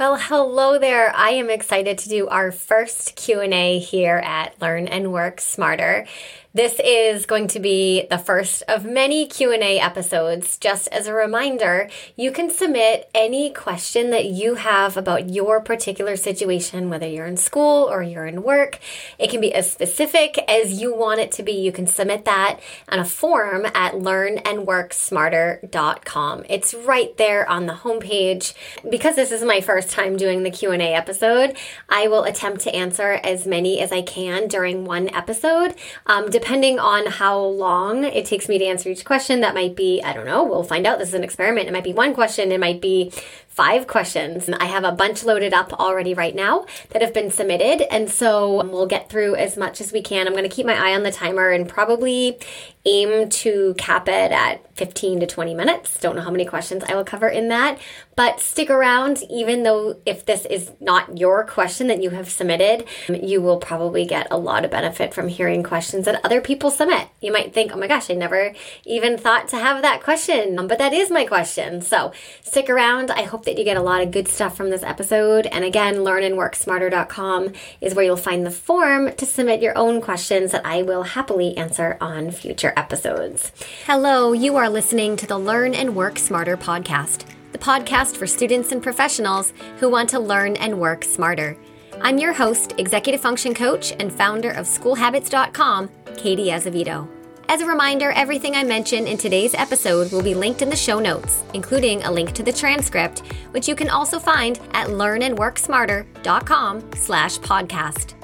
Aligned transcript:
Well, 0.00 0.16
hello 0.16 0.78
there. 0.78 1.14
I 1.14 1.32
am 1.32 1.50
excited 1.50 1.98
to 1.98 2.08
do 2.08 2.26
our 2.26 2.52
first 2.52 3.16
Q&A 3.16 3.78
here 3.78 4.16
at 4.16 4.58
Learn 4.58 4.88
and 4.88 5.12
Work 5.12 5.42
Smarter. 5.42 6.06
This 6.52 6.80
is 6.84 7.26
going 7.26 7.46
to 7.48 7.60
be 7.60 8.06
the 8.10 8.18
first 8.18 8.64
of 8.66 8.84
many 8.84 9.24
Q&A 9.24 9.78
episodes. 9.78 10.58
Just 10.58 10.88
as 10.88 11.06
a 11.06 11.14
reminder, 11.14 11.88
you 12.16 12.32
can 12.32 12.50
submit 12.50 13.08
any 13.14 13.52
question 13.52 14.10
that 14.10 14.24
you 14.24 14.56
have 14.56 14.96
about 14.96 15.30
your 15.30 15.60
particular 15.60 16.16
situation, 16.16 16.90
whether 16.90 17.06
you're 17.06 17.26
in 17.26 17.36
school 17.36 17.88
or 17.88 18.02
you're 18.02 18.26
in 18.26 18.42
work. 18.42 18.80
It 19.16 19.30
can 19.30 19.40
be 19.40 19.54
as 19.54 19.70
specific 19.70 20.38
as 20.48 20.80
you 20.80 20.92
want 20.92 21.20
it 21.20 21.30
to 21.32 21.42
be. 21.44 21.52
You 21.52 21.70
can 21.70 21.86
submit 21.86 22.24
that 22.24 22.58
on 22.88 22.98
a 22.98 23.04
form 23.04 23.64
at 23.66 23.92
learnandworksmarter.com. 23.92 26.44
It's 26.48 26.74
right 26.74 27.16
there 27.16 27.48
on 27.48 27.66
the 27.66 27.74
homepage. 27.74 28.54
Because 28.90 29.14
this 29.14 29.30
is 29.30 29.44
my 29.44 29.60
first 29.60 29.90
time 29.90 30.16
doing 30.16 30.42
the 30.42 30.50
Q&A 30.50 30.94
episode, 30.94 31.56
I 31.88 32.08
will 32.08 32.24
attempt 32.24 32.62
to 32.62 32.74
answer 32.74 33.20
as 33.22 33.46
many 33.46 33.78
as 33.78 33.92
I 33.92 34.02
can 34.02 34.48
during 34.48 34.84
one 34.84 35.14
episode. 35.14 35.76
Um, 36.06 36.28
depending 36.40 36.78
on 36.78 37.06
how 37.06 37.38
long 37.38 38.04
it 38.04 38.24
takes 38.24 38.48
me 38.48 38.58
to 38.58 38.64
answer 38.64 38.88
each 38.88 39.04
question, 39.04 39.40
that 39.40 39.54
might 39.54 39.76
be, 39.76 40.02
I 40.02 40.14
don't 40.14 40.24
know, 40.24 40.42
we'll 40.42 40.62
find 40.62 40.86
out. 40.86 40.98
This 40.98 41.08
is 41.08 41.14
an 41.14 41.22
experiment. 41.22 41.68
It 41.68 41.72
might 41.72 41.84
be 41.84 41.92
one 41.92 42.14
question, 42.14 42.50
it 42.50 42.58
might 42.58 42.80
be 42.80 43.12
five 43.50 43.86
questions. 43.86 44.48
I 44.48 44.64
have 44.66 44.84
a 44.84 44.92
bunch 44.92 45.22
loaded 45.24 45.52
up 45.52 45.72
already 45.74 46.14
right 46.14 46.34
now 46.34 46.64
that 46.90 47.02
have 47.02 47.12
been 47.12 47.30
submitted. 47.30 47.82
And 47.92 48.08
so 48.08 48.64
we'll 48.64 48.86
get 48.86 49.10
through 49.10 49.34
as 49.34 49.56
much 49.56 49.80
as 49.80 49.92
we 49.92 50.00
can. 50.00 50.26
I'm 50.26 50.32
going 50.32 50.48
to 50.48 50.48
keep 50.48 50.64
my 50.64 50.74
eye 50.74 50.94
on 50.94 51.02
the 51.02 51.10
timer 51.12 51.50
and 51.50 51.68
probably 51.68 52.38
aim 52.86 53.28
to 53.28 53.74
cap 53.76 54.08
it 54.08 54.32
at 54.32 54.64
15 54.76 55.20
to 55.20 55.26
20 55.26 55.54
minutes. 55.54 55.98
Don't 56.00 56.16
know 56.16 56.22
how 56.22 56.30
many 56.30 56.46
questions 56.46 56.82
I 56.88 56.94
will 56.94 57.04
cover 57.04 57.28
in 57.28 57.48
that, 57.48 57.78
but 58.16 58.40
stick 58.40 58.70
around. 58.70 59.22
Even 59.28 59.62
though 59.62 60.00
if 60.06 60.24
this 60.24 60.46
is 60.46 60.72
not 60.80 61.18
your 61.18 61.44
question 61.44 61.88
that 61.88 62.02
you 62.02 62.10
have 62.10 62.30
submitted, 62.30 62.86
you 63.08 63.42
will 63.42 63.58
probably 63.58 64.06
get 64.06 64.28
a 64.30 64.38
lot 64.38 64.64
of 64.64 64.70
benefit 64.70 65.12
from 65.12 65.28
hearing 65.28 65.62
questions 65.62 66.06
that 66.06 66.24
other 66.24 66.40
people 66.40 66.70
submit. 66.70 67.08
You 67.20 67.32
might 67.32 67.52
think, 67.52 67.72
oh 67.72 67.78
my 67.78 67.86
gosh, 67.86 68.10
I 68.10 68.14
never 68.14 68.54
even 68.86 69.18
thought 69.18 69.48
to 69.48 69.56
have 69.56 69.82
that 69.82 70.02
question, 70.02 70.58
um, 70.58 70.66
but 70.66 70.78
that 70.78 70.94
is 70.94 71.10
my 71.10 71.26
question. 71.26 71.82
So 71.82 72.12
stick 72.42 72.70
around. 72.70 73.10
I 73.10 73.24
hope 73.24 73.44
that 73.50 73.58
you 73.58 73.64
get 73.64 73.76
a 73.76 73.82
lot 73.82 74.00
of 74.00 74.12
good 74.12 74.28
stuff 74.28 74.56
from 74.56 74.70
this 74.70 74.84
episode. 74.84 75.46
And 75.46 75.64
again, 75.64 75.96
learnandworksmarter.com 75.96 77.52
is 77.80 77.94
where 77.94 78.04
you'll 78.04 78.16
find 78.16 78.46
the 78.46 78.50
form 78.50 79.12
to 79.12 79.26
submit 79.26 79.60
your 79.60 79.76
own 79.76 80.00
questions 80.00 80.52
that 80.52 80.64
I 80.64 80.82
will 80.82 81.02
happily 81.02 81.56
answer 81.56 81.96
on 82.00 82.30
future 82.30 82.72
episodes. 82.76 83.50
Hello, 83.86 84.32
you 84.32 84.56
are 84.56 84.68
listening 84.68 85.16
to 85.16 85.26
the 85.26 85.38
Learn 85.38 85.74
and 85.74 85.96
Work 85.96 86.18
Smarter 86.18 86.56
podcast, 86.56 87.24
the 87.50 87.58
podcast 87.58 88.16
for 88.16 88.28
students 88.28 88.70
and 88.70 88.80
professionals 88.80 89.52
who 89.78 89.90
want 89.90 90.08
to 90.10 90.20
learn 90.20 90.54
and 90.56 90.78
work 90.80 91.02
smarter. 91.02 91.58
I'm 92.00 92.18
your 92.18 92.32
host, 92.32 92.74
executive 92.78 93.20
function 93.20 93.52
coach, 93.52 93.92
and 93.98 94.12
founder 94.12 94.52
of 94.52 94.66
schoolhabits.com, 94.66 95.90
Katie 96.16 96.52
Azevedo. 96.52 97.19
As 97.50 97.62
a 97.62 97.66
reminder, 97.66 98.12
everything 98.12 98.54
I 98.54 98.62
mention 98.62 99.08
in 99.08 99.18
today's 99.18 99.54
episode 99.54 100.12
will 100.12 100.22
be 100.22 100.36
linked 100.36 100.62
in 100.62 100.70
the 100.70 100.76
show 100.76 101.00
notes, 101.00 101.42
including 101.52 102.00
a 102.04 102.12
link 102.12 102.32
to 102.34 102.44
the 102.44 102.52
transcript, 102.52 103.26
which 103.50 103.66
you 103.66 103.74
can 103.74 103.90
also 103.90 104.20
find 104.20 104.60
at 104.72 104.86
learnandworksmarter.com 104.86 106.92
slash 106.94 107.38
podcast. 107.38 108.14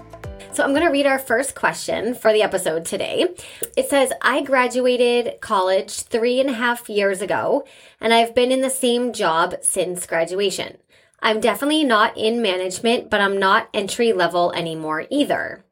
So 0.55 0.63
I'm 0.63 0.71
going 0.71 0.85
to 0.85 0.93
read 0.93 1.07
our 1.07 1.19
first 1.19 1.57
question 1.57 2.15
for 2.15 2.33
the 2.33 2.43
episode 2.43 2.85
today. 2.85 3.35
It 3.77 3.91
says, 3.91 4.13
I 4.23 4.43
graduated 4.43 5.41
college 5.41 6.03
three 6.03 6.39
and 6.39 6.49
a 6.49 6.55
half 6.55 6.89
years 6.89 7.21
ago, 7.21 7.65
and 8.01 8.15
I've 8.15 8.33
been 8.33 8.53
in 8.53 8.61
the 8.61 8.71
same 8.71 9.13
job 9.13 9.57
since 9.61 10.07
graduation. 10.07 10.77
I'm 11.21 11.41
definitely 11.41 11.83
not 11.83 12.17
in 12.17 12.43
management, 12.43 13.11
but 13.11 13.21
I'm 13.21 13.41
not 13.41 13.71
entry 13.75 14.13
level 14.13 14.53
anymore 14.53 15.09
either. 15.11 15.66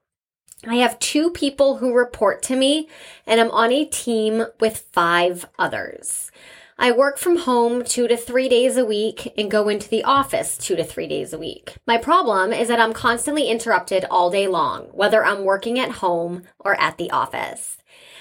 I 0.66 0.76
have 0.76 0.98
two 0.98 1.30
people 1.30 1.76
who 1.76 1.92
report 1.92 2.42
to 2.44 2.56
me, 2.56 2.88
and 3.26 3.40
I'm 3.40 3.50
on 3.50 3.72
a 3.72 3.84
team 3.84 4.46
with 4.60 4.86
five 4.92 5.46
others. 5.58 6.30
I 6.78 6.90
work 6.90 7.18
from 7.18 7.36
home 7.36 7.84
two 7.84 8.08
to 8.08 8.16
three 8.16 8.48
days 8.48 8.76
a 8.76 8.84
week 8.84 9.32
and 9.38 9.50
go 9.50 9.68
into 9.68 9.88
the 9.88 10.02
office 10.02 10.58
two 10.58 10.74
to 10.74 10.82
three 10.82 11.06
days 11.06 11.32
a 11.32 11.38
week. 11.38 11.76
My 11.86 11.98
problem 11.98 12.52
is 12.52 12.68
that 12.68 12.80
I'm 12.80 12.92
constantly 12.92 13.48
interrupted 13.48 14.04
all 14.10 14.30
day 14.30 14.48
long, 14.48 14.86
whether 14.92 15.24
I'm 15.24 15.44
working 15.44 15.78
at 15.78 15.92
home 15.92 16.42
or 16.58 16.74
at 16.80 16.98
the 16.98 17.10
office. 17.10 17.78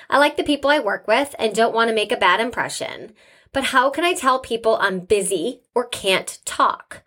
I 0.10 0.20
like 0.20 0.38
the 0.38 0.44
people 0.44 0.70
I 0.70 0.80
work 0.80 1.08
with 1.08 1.34
and 1.40 1.56
don't 1.56 1.74
want 1.74 1.90
to 1.90 1.96
make 1.96 2.12
a 2.12 2.18
bad 2.18 2.40
impression. 2.40 3.14
But 3.54 3.66
how 3.66 3.90
can 3.90 4.04
I 4.04 4.14
tell 4.14 4.40
people 4.40 4.78
I'm 4.80 5.00
busy 5.00 5.62
or 5.74 5.86
can't 5.86 6.40
talk? 6.46 7.04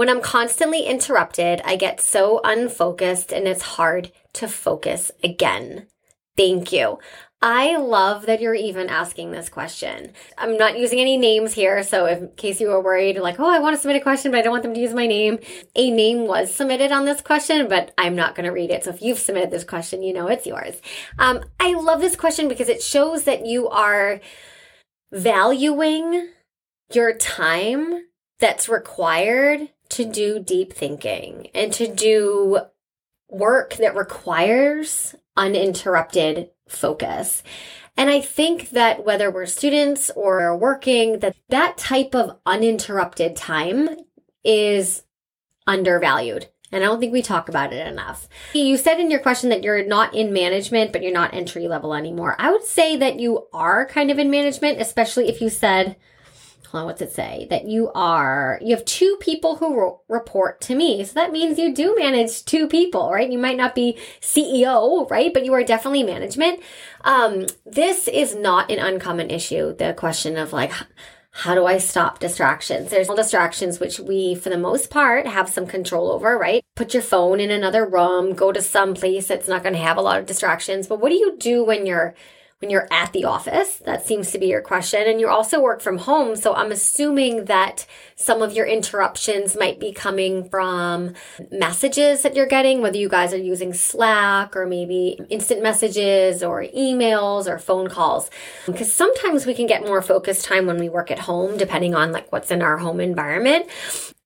When 0.00 0.08
I'm 0.08 0.22
constantly 0.22 0.86
interrupted, 0.86 1.60
I 1.62 1.76
get 1.76 2.00
so 2.00 2.40
unfocused 2.42 3.34
and 3.34 3.46
it's 3.46 3.60
hard 3.60 4.10
to 4.32 4.48
focus 4.48 5.10
again. 5.22 5.88
Thank 6.38 6.72
you. 6.72 6.98
I 7.42 7.76
love 7.76 8.24
that 8.24 8.40
you're 8.40 8.54
even 8.54 8.88
asking 8.88 9.30
this 9.30 9.50
question. 9.50 10.14
I'm 10.38 10.56
not 10.56 10.78
using 10.78 11.00
any 11.00 11.18
names 11.18 11.52
here, 11.52 11.82
so 11.82 12.06
in 12.06 12.30
case 12.38 12.62
you 12.62 12.68
were 12.68 12.80
worried, 12.80 13.18
like, 13.18 13.38
oh, 13.38 13.50
I 13.50 13.58
want 13.58 13.76
to 13.76 13.82
submit 13.82 13.98
a 13.98 14.00
question, 14.00 14.32
but 14.32 14.38
I 14.38 14.42
don't 14.42 14.52
want 14.52 14.62
them 14.62 14.72
to 14.72 14.80
use 14.80 14.94
my 14.94 15.06
name, 15.06 15.38
a 15.76 15.90
name 15.90 16.26
was 16.26 16.54
submitted 16.54 16.92
on 16.92 17.04
this 17.04 17.20
question, 17.20 17.68
but 17.68 17.92
I'm 17.98 18.16
not 18.16 18.34
going 18.34 18.46
to 18.46 18.52
read 18.52 18.70
it. 18.70 18.84
So 18.84 18.90
if 18.94 19.02
you've 19.02 19.18
submitted 19.18 19.50
this 19.50 19.64
question, 19.64 20.02
you 20.02 20.14
know 20.14 20.28
it's 20.28 20.46
yours. 20.46 20.80
Um, 21.18 21.44
I 21.60 21.74
love 21.74 22.00
this 22.00 22.16
question 22.16 22.48
because 22.48 22.70
it 22.70 22.82
shows 22.82 23.24
that 23.24 23.44
you 23.44 23.68
are 23.68 24.22
valuing 25.12 26.30
your 26.90 27.12
time 27.18 28.06
that's 28.38 28.66
required 28.66 29.68
to 29.90 30.04
do 30.04 30.40
deep 30.40 30.72
thinking 30.72 31.48
and 31.54 31.72
to 31.74 31.86
do 31.86 32.60
work 33.28 33.74
that 33.76 33.96
requires 33.96 35.14
uninterrupted 35.36 36.50
focus. 36.68 37.42
And 37.96 38.08
I 38.08 38.20
think 38.20 38.70
that 38.70 39.04
whether 39.04 39.30
we're 39.30 39.46
students 39.46 40.10
or 40.16 40.56
working, 40.56 41.18
that 41.18 41.36
that 41.48 41.76
type 41.76 42.14
of 42.14 42.38
uninterrupted 42.46 43.36
time 43.36 43.88
is 44.44 45.02
undervalued. 45.66 46.48
And 46.72 46.84
I 46.84 46.86
don't 46.86 47.00
think 47.00 47.12
we 47.12 47.22
talk 47.22 47.48
about 47.48 47.72
it 47.72 47.86
enough. 47.86 48.28
You 48.54 48.76
said 48.76 49.00
in 49.00 49.10
your 49.10 49.20
question 49.20 49.50
that 49.50 49.64
you're 49.64 49.84
not 49.84 50.14
in 50.14 50.32
management, 50.32 50.92
but 50.92 51.02
you're 51.02 51.12
not 51.12 51.34
entry 51.34 51.66
level 51.66 51.94
anymore. 51.94 52.36
I 52.38 52.52
would 52.52 52.64
say 52.64 52.96
that 52.96 53.18
you 53.18 53.48
are 53.52 53.86
kind 53.86 54.10
of 54.10 54.18
in 54.18 54.30
management, 54.30 54.80
especially 54.80 55.28
if 55.28 55.40
you 55.40 55.50
said, 55.50 55.96
on, 56.74 56.86
what's 56.86 57.02
it 57.02 57.12
say? 57.12 57.46
That 57.50 57.66
you 57.66 57.90
are, 57.94 58.58
you 58.62 58.74
have 58.74 58.84
two 58.84 59.16
people 59.20 59.56
who 59.56 59.80
re- 59.80 59.92
report 60.08 60.60
to 60.62 60.74
me. 60.74 61.04
So 61.04 61.14
that 61.14 61.32
means 61.32 61.58
you 61.58 61.74
do 61.74 61.94
manage 61.96 62.44
two 62.44 62.66
people, 62.68 63.10
right? 63.10 63.30
You 63.30 63.38
might 63.38 63.56
not 63.56 63.74
be 63.74 63.98
CEO, 64.20 65.10
right? 65.10 65.32
But 65.32 65.44
you 65.44 65.52
are 65.54 65.64
definitely 65.64 66.02
management. 66.02 66.60
Um, 67.02 67.46
this 67.64 68.08
is 68.08 68.34
not 68.34 68.70
an 68.70 68.78
uncommon 68.78 69.30
issue. 69.30 69.74
The 69.74 69.94
question 69.94 70.36
of 70.36 70.52
like, 70.52 70.72
how 71.32 71.54
do 71.54 71.64
I 71.64 71.78
stop 71.78 72.18
distractions? 72.18 72.90
There's 72.90 73.08
all 73.08 73.16
distractions 73.16 73.78
which 73.78 74.00
we, 74.00 74.34
for 74.34 74.50
the 74.50 74.58
most 74.58 74.90
part, 74.90 75.26
have 75.26 75.48
some 75.48 75.66
control 75.66 76.10
over, 76.10 76.36
right? 76.36 76.62
Put 76.74 76.92
your 76.92 77.02
phone 77.02 77.38
in 77.38 77.50
another 77.50 77.86
room, 77.86 78.34
go 78.34 78.50
to 78.52 78.60
some 78.60 78.94
place 78.94 79.28
that's 79.28 79.48
not 79.48 79.62
going 79.62 79.74
to 79.74 79.80
have 79.80 79.96
a 79.96 80.02
lot 80.02 80.18
of 80.18 80.26
distractions. 80.26 80.88
But 80.88 81.00
what 81.00 81.10
do 81.10 81.14
you 81.14 81.36
do 81.38 81.64
when 81.64 81.86
you're 81.86 82.14
when 82.60 82.70
you're 82.70 82.88
at 82.90 83.12
the 83.12 83.24
office? 83.24 83.76
That 83.86 84.06
seems 84.06 84.30
to 84.30 84.38
be 84.38 84.46
your 84.46 84.60
question. 84.60 85.06
And 85.06 85.18
you 85.18 85.28
also 85.28 85.60
work 85.60 85.80
from 85.80 85.98
home. 85.98 86.36
So 86.36 86.54
I'm 86.54 86.70
assuming 86.70 87.46
that 87.46 87.86
some 88.16 88.42
of 88.42 88.52
your 88.52 88.66
interruptions 88.66 89.56
might 89.56 89.80
be 89.80 89.92
coming 89.92 90.48
from 90.48 91.14
messages 91.50 92.22
that 92.22 92.36
you're 92.36 92.46
getting, 92.46 92.82
whether 92.82 92.98
you 92.98 93.08
guys 93.08 93.32
are 93.32 93.38
using 93.38 93.72
Slack 93.72 94.54
or 94.54 94.66
maybe 94.66 95.18
instant 95.30 95.62
messages 95.62 96.42
or 96.42 96.64
emails 96.76 97.46
or 97.46 97.58
phone 97.58 97.88
calls. 97.88 98.30
Because 98.66 98.92
sometimes 98.92 99.46
we 99.46 99.54
can 99.54 99.66
get 99.66 99.86
more 99.86 100.02
focused 100.02 100.44
time 100.44 100.66
when 100.66 100.78
we 100.78 100.90
work 100.90 101.10
at 101.10 101.20
home, 101.20 101.56
depending 101.56 101.94
on 101.94 102.12
like 102.12 102.30
what's 102.30 102.50
in 102.50 102.60
our 102.60 102.76
home 102.76 103.00
environment. 103.00 103.66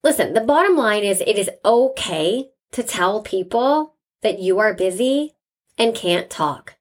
Listen, 0.03 0.35
the 0.35 0.41
bottom 0.41 0.77
line 0.77 1.05
is 1.05 1.21
it 1.21 1.39
is 1.39 1.51
okay 1.65 2.49
to 2.73 2.83
tell 2.83 3.23
people 3.23 3.95
that 4.23 4.41
you 4.41 4.59
are 4.59 4.75
busy 4.75 5.35
and 5.79 5.95
can't 5.95 6.29
talk 6.29 6.75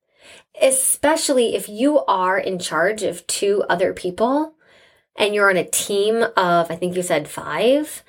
especially 0.61 1.55
if 1.55 1.67
you 1.67 2.00
are 2.05 2.38
in 2.38 2.59
charge 2.59 3.03
of 3.03 3.25
two 3.27 3.63
other 3.69 3.94
people 3.94 4.55
and 5.15 5.33
you're 5.33 5.50
on 5.50 5.57
a 5.57 5.63
team 5.63 6.23
of, 6.23 6.71
I 6.71 6.75
think 6.75 6.95
you 6.95 7.01
said 7.03 7.27
five, 7.27 8.03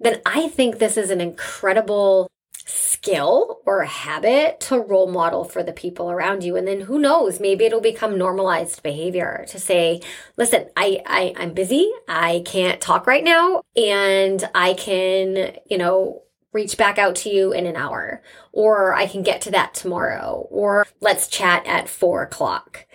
then 0.00 0.20
I 0.26 0.48
think 0.48 0.78
this 0.78 0.96
is 0.96 1.10
an 1.10 1.20
incredible 1.20 2.28
skill 2.64 3.60
or 3.66 3.84
habit 3.84 4.60
to 4.60 4.78
role 4.78 5.10
model 5.10 5.44
for 5.44 5.62
the 5.62 5.72
people 5.72 6.10
around 6.10 6.44
you. 6.44 6.56
And 6.56 6.66
then 6.66 6.82
who 6.82 6.98
knows, 6.98 7.40
maybe 7.40 7.64
it'll 7.64 7.80
become 7.80 8.16
normalized 8.16 8.82
behavior 8.82 9.44
to 9.48 9.58
say, 9.58 10.00
listen, 10.36 10.68
I, 10.76 11.02
I, 11.06 11.34
I'm 11.36 11.52
busy. 11.52 11.90
I 12.08 12.42
can't 12.46 12.80
talk 12.80 13.06
right 13.06 13.24
now 13.24 13.62
and 13.76 14.48
I 14.54 14.74
can, 14.74 15.56
you 15.68 15.78
know, 15.78 16.22
reach 16.52 16.76
back 16.76 16.98
out 16.98 17.16
to 17.16 17.30
you 17.30 17.52
in 17.52 17.66
an 17.66 17.76
hour, 17.76 18.22
or 18.52 18.94
I 18.94 19.06
can 19.06 19.22
get 19.22 19.40
to 19.42 19.50
that 19.52 19.74
tomorrow, 19.74 20.46
or 20.50 20.86
let's 21.00 21.28
chat 21.28 21.66
at 21.66 21.88
four 21.88 22.22
o'clock. 22.22 22.86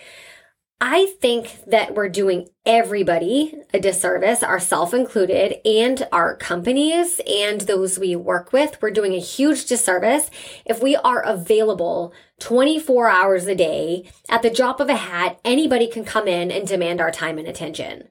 I 0.79 1.07
think 1.21 1.57
that 1.65 1.95
we're 1.95 2.07
doing 2.07 2.49
everybody 2.63 3.55
a 3.73 3.79
disservice, 3.79 4.43
ourselves 4.43 4.93
included, 4.93 5.55
and 5.65 6.07
our 6.11 6.35
companies 6.35 7.19
and 7.27 7.61
those 7.61 7.97
we 7.97 8.15
work 8.15 8.53
with. 8.53 8.77
We're 8.79 8.91
doing 8.91 9.13
a 9.13 9.19
huge 9.19 9.65
disservice 9.65 10.29
if 10.67 10.83
we 10.83 10.95
are 10.95 11.23
available 11.23 12.13
24 12.41 13.09
hours 13.09 13.47
a 13.47 13.55
day 13.55 14.11
at 14.29 14.43
the 14.43 14.51
drop 14.51 14.79
of 14.79 14.87
a 14.87 14.97
hat. 14.97 15.39
Anybody 15.43 15.87
can 15.87 16.05
come 16.05 16.27
in 16.27 16.51
and 16.51 16.67
demand 16.67 17.01
our 17.01 17.11
time 17.11 17.39
and 17.39 17.47
attention. 17.47 18.09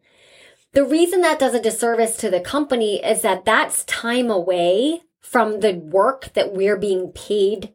The 0.72 0.84
reason 0.84 1.20
that 1.20 1.38
does 1.38 1.54
a 1.54 1.62
disservice 1.62 2.16
to 2.16 2.30
the 2.30 2.40
company 2.40 2.96
is 2.96 3.22
that 3.22 3.44
that's 3.44 3.84
time 3.84 4.28
away 4.28 5.02
from 5.28 5.60
the 5.60 5.74
work 5.74 6.32
that 6.34 6.54
we're 6.54 6.76
being 6.76 7.10
paid 7.10 7.74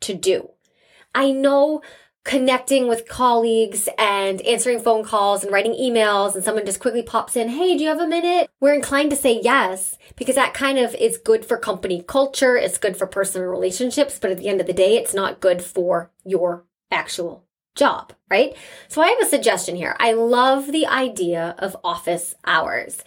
to 0.00 0.14
do. 0.14 0.50
I 1.12 1.32
know 1.32 1.82
connecting 2.24 2.88
with 2.88 3.08
colleagues 3.08 3.88
and 3.98 4.40
answering 4.42 4.78
phone 4.78 5.04
calls 5.04 5.42
and 5.42 5.52
writing 5.52 5.72
emails 5.72 6.34
and 6.34 6.44
someone 6.44 6.64
just 6.64 6.80
quickly 6.80 7.02
pops 7.02 7.36
in, 7.36 7.48
Hey, 7.48 7.76
do 7.76 7.82
you 7.82 7.90
have 7.90 8.00
a 8.00 8.06
minute? 8.06 8.48
We're 8.60 8.74
inclined 8.74 9.10
to 9.10 9.16
say 9.16 9.40
yes 9.42 9.98
because 10.16 10.36
that 10.36 10.54
kind 10.54 10.78
of 10.78 10.94
is 10.94 11.18
good 11.18 11.44
for 11.44 11.58
company 11.58 12.02
culture. 12.06 12.56
It's 12.56 12.78
good 12.78 12.96
for 12.96 13.06
personal 13.06 13.48
relationships. 13.48 14.18
But 14.18 14.30
at 14.30 14.38
the 14.38 14.48
end 14.48 14.60
of 14.60 14.66
the 14.66 14.72
day, 14.72 14.96
it's 14.96 15.14
not 15.14 15.40
good 15.40 15.62
for 15.62 16.12
your 16.24 16.64
actual 16.90 17.44
job, 17.74 18.12
right? 18.30 18.56
So 18.88 19.02
I 19.02 19.08
have 19.08 19.20
a 19.20 19.26
suggestion 19.26 19.74
here. 19.74 19.96
I 19.98 20.12
love 20.12 20.70
the 20.70 20.86
idea 20.86 21.56
of 21.58 21.76
office 21.82 22.34
hours. 22.46 23.02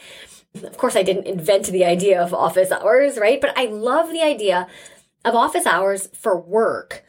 Of 0.63 0.77
course, 0.77 0.95
I 0.95 1.03
didn't 1.03 1.27
invent 1.27 1.67
the 1.67 1.85
idea 1.85 2.21
of 2.21 2.33
office 2.33 2.71
hours, 2.71 3.17
right? 3.17 3.39
But 3.39 3.57
I 3.57 3.65
love 3.65 4.11
the 4.11 4.21
idea 4.21 4.67
of 5.25 5.35
office 5.35 5.65
hours 5.65 6.09
for 6.13 6.39
work 6.39 7.03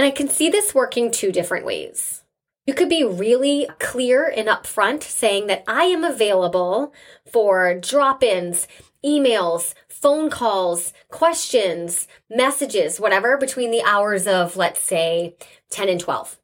and 0.00 0.06
I 0.06 0.10
can 0.10 0.30
see 0.30 0.48
this 0.48 0.74
working 0.74 1.10
two 1.10 1.30
different 1.30 1.66
ways. 1.66 2.24
You 2.66 2.72
could 2.72 2.88
be 2.88 3.04
really 3.04 3.68
clear 3.78 4.32
and 4.34 4.48
upfront 4.48 5.02
saying 5.02 5.46
that 5.48 5.62
I 5.68 5.84
am 5.84 6.04
available 6.04 6.94
for 7.30 7.74
drop 7.74 8.22
ins, 8.22 8.66
emails, 9.04 9.74
phone 9.88 10.30
calls, 10.30 10.94
questions, 11.10 12.08
messages, 12.30 12.98
whatever, 12.98 13.36
between 13.36 13.70
the 13.70 13.82
hours 13.82 14.26
of, 14.26 14.56
let's 14.56 14.80
say, 14.80 15.36
10 15.68 15.90
and 15.90 16.00
12 16.00 16.38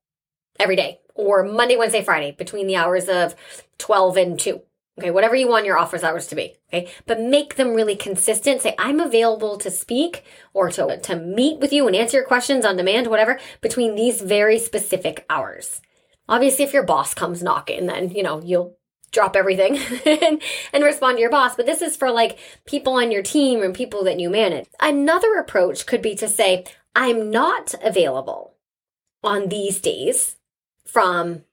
every 0.59 0.77
day, 0.77 1.01
or 1.15 1.43
Monday, 1.43 1.77
Wednesday, 1.77 2.03
Friday, 2.03 2.33
between 2.33 2.67
the 2.67 2.77
hours 2.77 3.09
of 3.09 3.35
12 3.79 4.19
and 4.19 4.39
2. 4.39 4.61
Okay, 4.99 5.11
whatever 5.11 5.35
you 5.37 5.47
want 5.47 5.67
your 5.67 5.77
office 5.77 6.03
hours 6.03 6.27
to 6.29 6.35
be. 6.35 6.55
Okay, 6.73 6.91
but 7.05 7.21
make 7.21 7.57
them 7.57 7.75
really 7.75 7.97
consistent. 7.97 8.63
Say, 8.63 8.75
I'm 8.79 8.99
available 8.99 9.59
to 9.59 9.71
speak 9.71 10.25
or 10.55 10.71
to, 10.71 10.99
to 10.99 11.17
meet 11.17 11.59
with 11.61 11.73
you 11.73 11.87
and 11.87 11.95
answer 11.95 12.17
your 12.17 12.27
questions 12.27 12.65
on 12.65 12.77
demand, 12.77 13.09
whatever, 13.09 13.39
between 13.61 13.95
these 13.95 14.23
very 14.23 14.59
specific 14.59 15.27
hours. 15.29 15.83
Obviously, 16.29 16.65
if 16.65 16.73
your 16.73 16.83
boss 16.83 17.13
comes 17.13 17.43
knocking, 17.43 17.87
then, 17.87 18.09
you 18.11 18.23
know, 18.23 18.41
you'll 18.43 18.79
drop 19.13 19.37
everything 19.37 19.77
and, 20.07 20.43
and 20.73 20.85
respond 20.85 21.19
to 21.19 21.21
your 21.21 21.31
boss. 21.31 21.57
But 21.57 21.67
this 21.67 21.83
is 21.83 21.95
for 21.95 22.11
like 22.11 22.39
people 22.67 22.95
on 22.95 23.13
your 23.13 23.23
team 23.23 23.63
and 23.63 23.75
people 23.75 24.03
that 24.05 24.19
you 24.19 24.31
manage. 24.31 24.67
Another 24.81 25.35
approach 25.35 25.85
could 25.85 26.01
be 26.01 26.15
to 26.17 26.29
say, 26.29 26.65
I'm 26.95 27.31
not 27.31 27.75
available 27.83 28.55
on 29.23 29.49
these 29.49 29.79
days 29.79 30.37
from, 30.87 31.45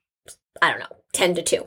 I 0.62 0.70
don't 0.70 0.80
know, 0.80 0.96
10 1.12 1.34
to 1.34 1.42
2 1.42 1.66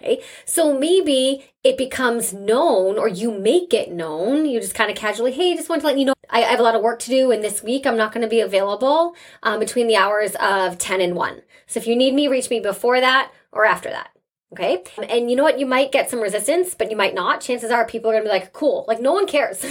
Okay. 0.00 0.22
So 0.46 0.78
maybe 0.78 1.44
it 1.62 1.76
becomes 1.76 2.32
known 2.32 2.96
or 2.96 3.06
you 3.06 3.30
make 3.30 3.74
it 3.74 3.92
known. 3.92 4.46
You 4.46 4.60
just 4.60 4.74
kind 4.74 4.90
of 4.90 4.96
casually, 4.96 5.32
hey, 5.32 5.54
just 5.54 5.68
want 5.68 5.82
to 5.82 5.86
let 5.86 5.98
you 5.98 6.06
know 6.06 6.14
I, 6.30 6.40
have 6.40 6.60
a 6.60 6.62
lot 6.62 6.74
of 6.74 6.80
work 6.80 7.00
to 7.00 7.10
do 7.10 7.30
and 7.30 7.44
this 7.44 7.62
week 7.62 7.86
I'm 7.86 7.98
not 7.98 8.12
going 8.12 8.22
to 8.22 8.28
be 8.28 8.40
available 8.40 9.14
um, 9.42 9.60
between 9.60 9.88
the 9.88 9.96
hours 9.96 10.34
of 10.40 10.78
10 10.78 11.00
and 11.02 11.14
1. 11.14 11.42
So 11.66 11.78
if 11.78 11.86
you 11.86 11.96
need 11.96 12.14
me, 12.14 12.28
reach 12.28 12.48
me 12.48 12.60
before 12.60 13.00
that 13.00 13.30
or 13.52 13.66
after 13.66 13.90
that. 13.90 14.10
Okay. 14.52 14.82
And 15.08 15.30
you 15.30 15.36
know 15.36 15.44
what? 15.44 15.60
You 15.60 15.66
might 15.66 15.92
get 15.92 16.10
some 16.10 16.20
resistance, 16.20 16.74
but 16.74 16.90
you 16.90 16.96
might 16.96 17.14
not. 17.14 17.40
Chances 17.40 17.70
are 17.70 17.86
people 17.86 18.10
are 18.10 18.14
going 18.14 18.24
to 18.24 18.28
be 18.28 18.32
like, 18.32 18.52
cool. 18.52 18.84
Like, 18.88 19.00
no 19.00 19.12
one 19.12 19.28
cares. 19.28 19.64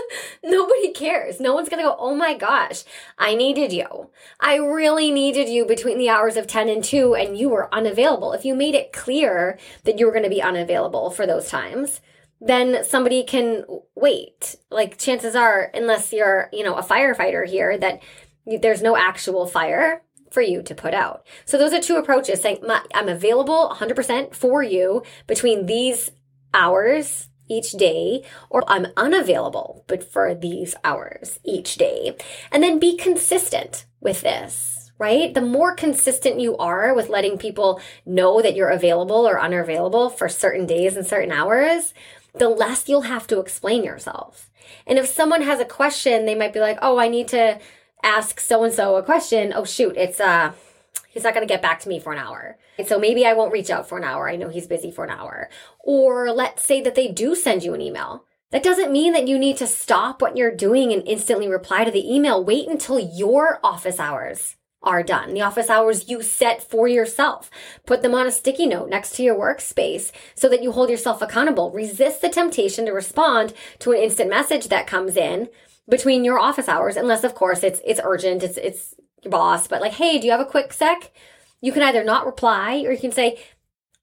Nobody 0.44 0.92
cares. 0.92 1.40
No 1.40 1.54
one's 1.54 1.70
going 1.70 1.82
to 1.82 1.88
go, 1.88 1.96
oh 1.98 2.14
my 2.14 2.34
gosh, 2.34 2.84
I 3.16 3.34
needed 3.34 3.72
you. 3.72 4.10
I 4.38 4.56
really 4.56 5.10
needed 5.10 5.48
you 5.48 5.64
between 5.64 5.96
the 5.96 6.10
hours 6.10 6.36
of 6.36 6.46
10 6.46 6.68
and 6.68 6.84
2, 6.84 7.14
and 7.14 7.38
you 7.38 7.48
were 7.48 7.74
unavailable. 7.74 8.34
If 8.34 8.44
you 8.44 8.54
made 8.54 8.74
it 8.74 8.92
clear 8.92 9.58
that 9.84 9.98
you 9.98 10.04
were 10.04 10.12
going 10.12 10.24
to 10.24 10.30
be 10.30 10.42
unavailable 10.42 11.10
for 11.10 11.26
those 11.26 11.48
times, 11.48 12.02
then 12.38 12.84
somebody 12.84 13.24
can 13.24 13.64
wait. 13.94 14.56
Like, 14.70 14.98
chances 14.98 15.36
are, 15.36 15.70
unless 15.72 16.12
you're, 16.12 16.50
you 16.52 16.64
know, 16.64 16.74
a 16.74 16.82
firefighter 16.82 17.48
here, 17.48 17.78
that 17.78 18.02
there's 18.44 18.82
no 18.82 18.94
actual 18.94 19.46
fire 19.46 20.02
for 20.30 20.42
you 20.42 20.62
to 20.62 20.74
put 20.74 20.94
out. 20.94 21.26
So 21.44 21.58
those 21.58 21.72
are 21.72 21.80
two 21.80 21.96
approaches 21.96 22.40
saying 22.40 22.62
I'm 22.94 23.08
available 23.08 23.74
100% 23.74 24.34
for 24.34 24.62
you 24.62 25.02
between 25.26 25.66
these 25.66 26.10
hours 26.54 27.28
each 27.48 27.72
day 27.72 28.24
or 28.50 28.62
I'm 28.68 28.88
unavailable 28.96 29.84
but 29.86 30.04
for 30.04 30.34
these 30.34 30.74
hours 30.84 31.40
each 31.44 31.76
day. 31.76 32.16
And 32.52 32.62
then 32.62 32.78
be 32.78 32.96
consistent 32.96 33.86
with 34.00 34.22
this. 34.22 34.74
Right? 35.00 35.32
The 35.32 35.40
more 35.40 35.76
consistent 35.76 36.40
you 36.40 36.56
are 36.56 36.92
with 36.92 37.08
letting 37.08 37.38
people 37.38 37.80
know 38.04 38.42
that 38.42 38.56
you're 38.56 38.68
available 38.68 39.28
or 39.28 39.40
unavailable 39.40 40.10
for 40.10 40.28
certain 40.28 40.66
days 40.66 40.96
and 40.96 41.06
certain 41.06 41.30
hours, 41.30 41.94
the 42.34 42.48
less 42.48 42.88
you'll 42.88 43.02
have 43.02 43.28
to 43.28 43.38
explain 43.38 43.84
yourself. 43.84 44.50
And 44.88 44.98
if 44.98 45.06
someone 45.06 45.42
has 45.42 45.60
a 45.60 45.64
question, 45.64 46.26
they 46.26 46.34
might 46.34 46.52
be 46.52 46.58
like, 46.60 46.78
oh, 46.82 46.98
I 46.98 47.06
need 47.06 47.28
to 47.28 47.60
ask 48.02 48.40
so 48.40 48.64
and 48.64 48.72
so 48.72 48.96
a 48.96 49.02
question, 49.02 49.52
oh 49.54 49.64
shoot, 49.64 49.96
it's 49.96 50.20
uh 50.20 50.52
he's 51.08 51.24
not 51.24 51.34
going 51.34 51.46
to 51.46 51.52
get 51.52 51.62
back 51.62 51.80
to 51.80 51.88
me 51.88 51.98
for 51.98 52.12
an 52.12 52.18
hour. 52.18 52.56
And 52.78 52.86
so 52.86 52.98
maybe 52.98 53.26
I 53.26 53.32
won't 53.32 53.52
reach 53.52 53.70
out 53.70 53.88
for 53.88 53.98
an 53.98 54.04
hour. 54.04 54.28
I 54.28 54.36
know 54.36 54.48
he's 54.48 54.66
busy 54.66 54.90
for 54.90 55.04
an 55.04 55.10
hour. 55.10 55.48
Or 55.80 56.30
let's 56.30 56.64
say 56.64 56.80
that 56.82 56.94
they 56.94 57.08
do 57.08 57.34
send 57.34 57.64
you 57.64 57.74
an 57.74 57.80
email. 57.80 58.24
That 58.50 58.62
doesn't 58.62 58.92
mean 58.92 59.12
that 59.12 59.28
you 59.28 59.38
need 59.38 59.56
to 59.58 59.66
stop 59.66 60.22
what 60.22 60.36
you're 60.36 60.54
doing 60.54 60.92
and 60.92 61.06
instantly 61.06 61.48
reply 61.48 61.84
to 61.84 61.90
the 61.90 62.14
email. 62.14 62.42
Wait 62.42 62.68
until 62.68 62.98
your 62.98 63.58
office 63.62 63.98
hours 63.98 64.56
are 64.82 65.02
done. 65.02 65.34
The 65.34 65.42
office 65.42 65.68
hours 65.68 66.08
you 66.08 66.22
set 66.22 66.62
for 66.62 66.88
yourself. 66.88 67.50
Put 67.84 68.02
them 68.02 68.14
on 68.14 68.26
a 68.26 68.30
sticky 68.30 68.66
note 68.66 68.88
next 68.88 69.14
to 69.16 69.22
your 69.22 69.38
workspace 69.38 70.12
so 70.34 70.48
that 70.48 70.62
you 70.62 70.72
hold 70.72 70.88
yourself 70.88 71.20
accountable. 71.20 71.72
Resist 71.72 72.22
the 72.22 72.28
temptation 72.28 72.86
to 72.86 72.92
respond 72.92 73.52
to 73.80 73.92
an 73.92 73.98
instant 73.98 74.30
message 74.30 74.68
that 74.68 74.86
comes 74.86 75.16
in 75.16 75.48
between 75.88 76.24
your 76.24 76.38
office 76.38 76.68
hours, 76.68 76.96
unless 76.96 77.24
of 77.24 77.34
course 77.34 77.62
it's 77.62 77.80
it's 77.84 78.00
urgent, 78.02 78.42
it's 78.42 78.56
it's 78.56 78.94
your 79.22 79.30
boss, 79.30 79.66
but 79.66 79.80
like, 79.80 79.94
hey, 79.94 80.18
do 80.18 80.26
you 80.26 80.32
have 80.32 80.40
a 80.40 80.44
quick 80.44 80.72
sec? 80.72 81.12
You 81.60 81.72
can 81.72 81.82
either 81.82 82.04
not 82.04 82.26
reply 82.26 82.82
or 82.86 82.92
you 82.92 82.98
can 82.98 83.12
say, 83.12 83.38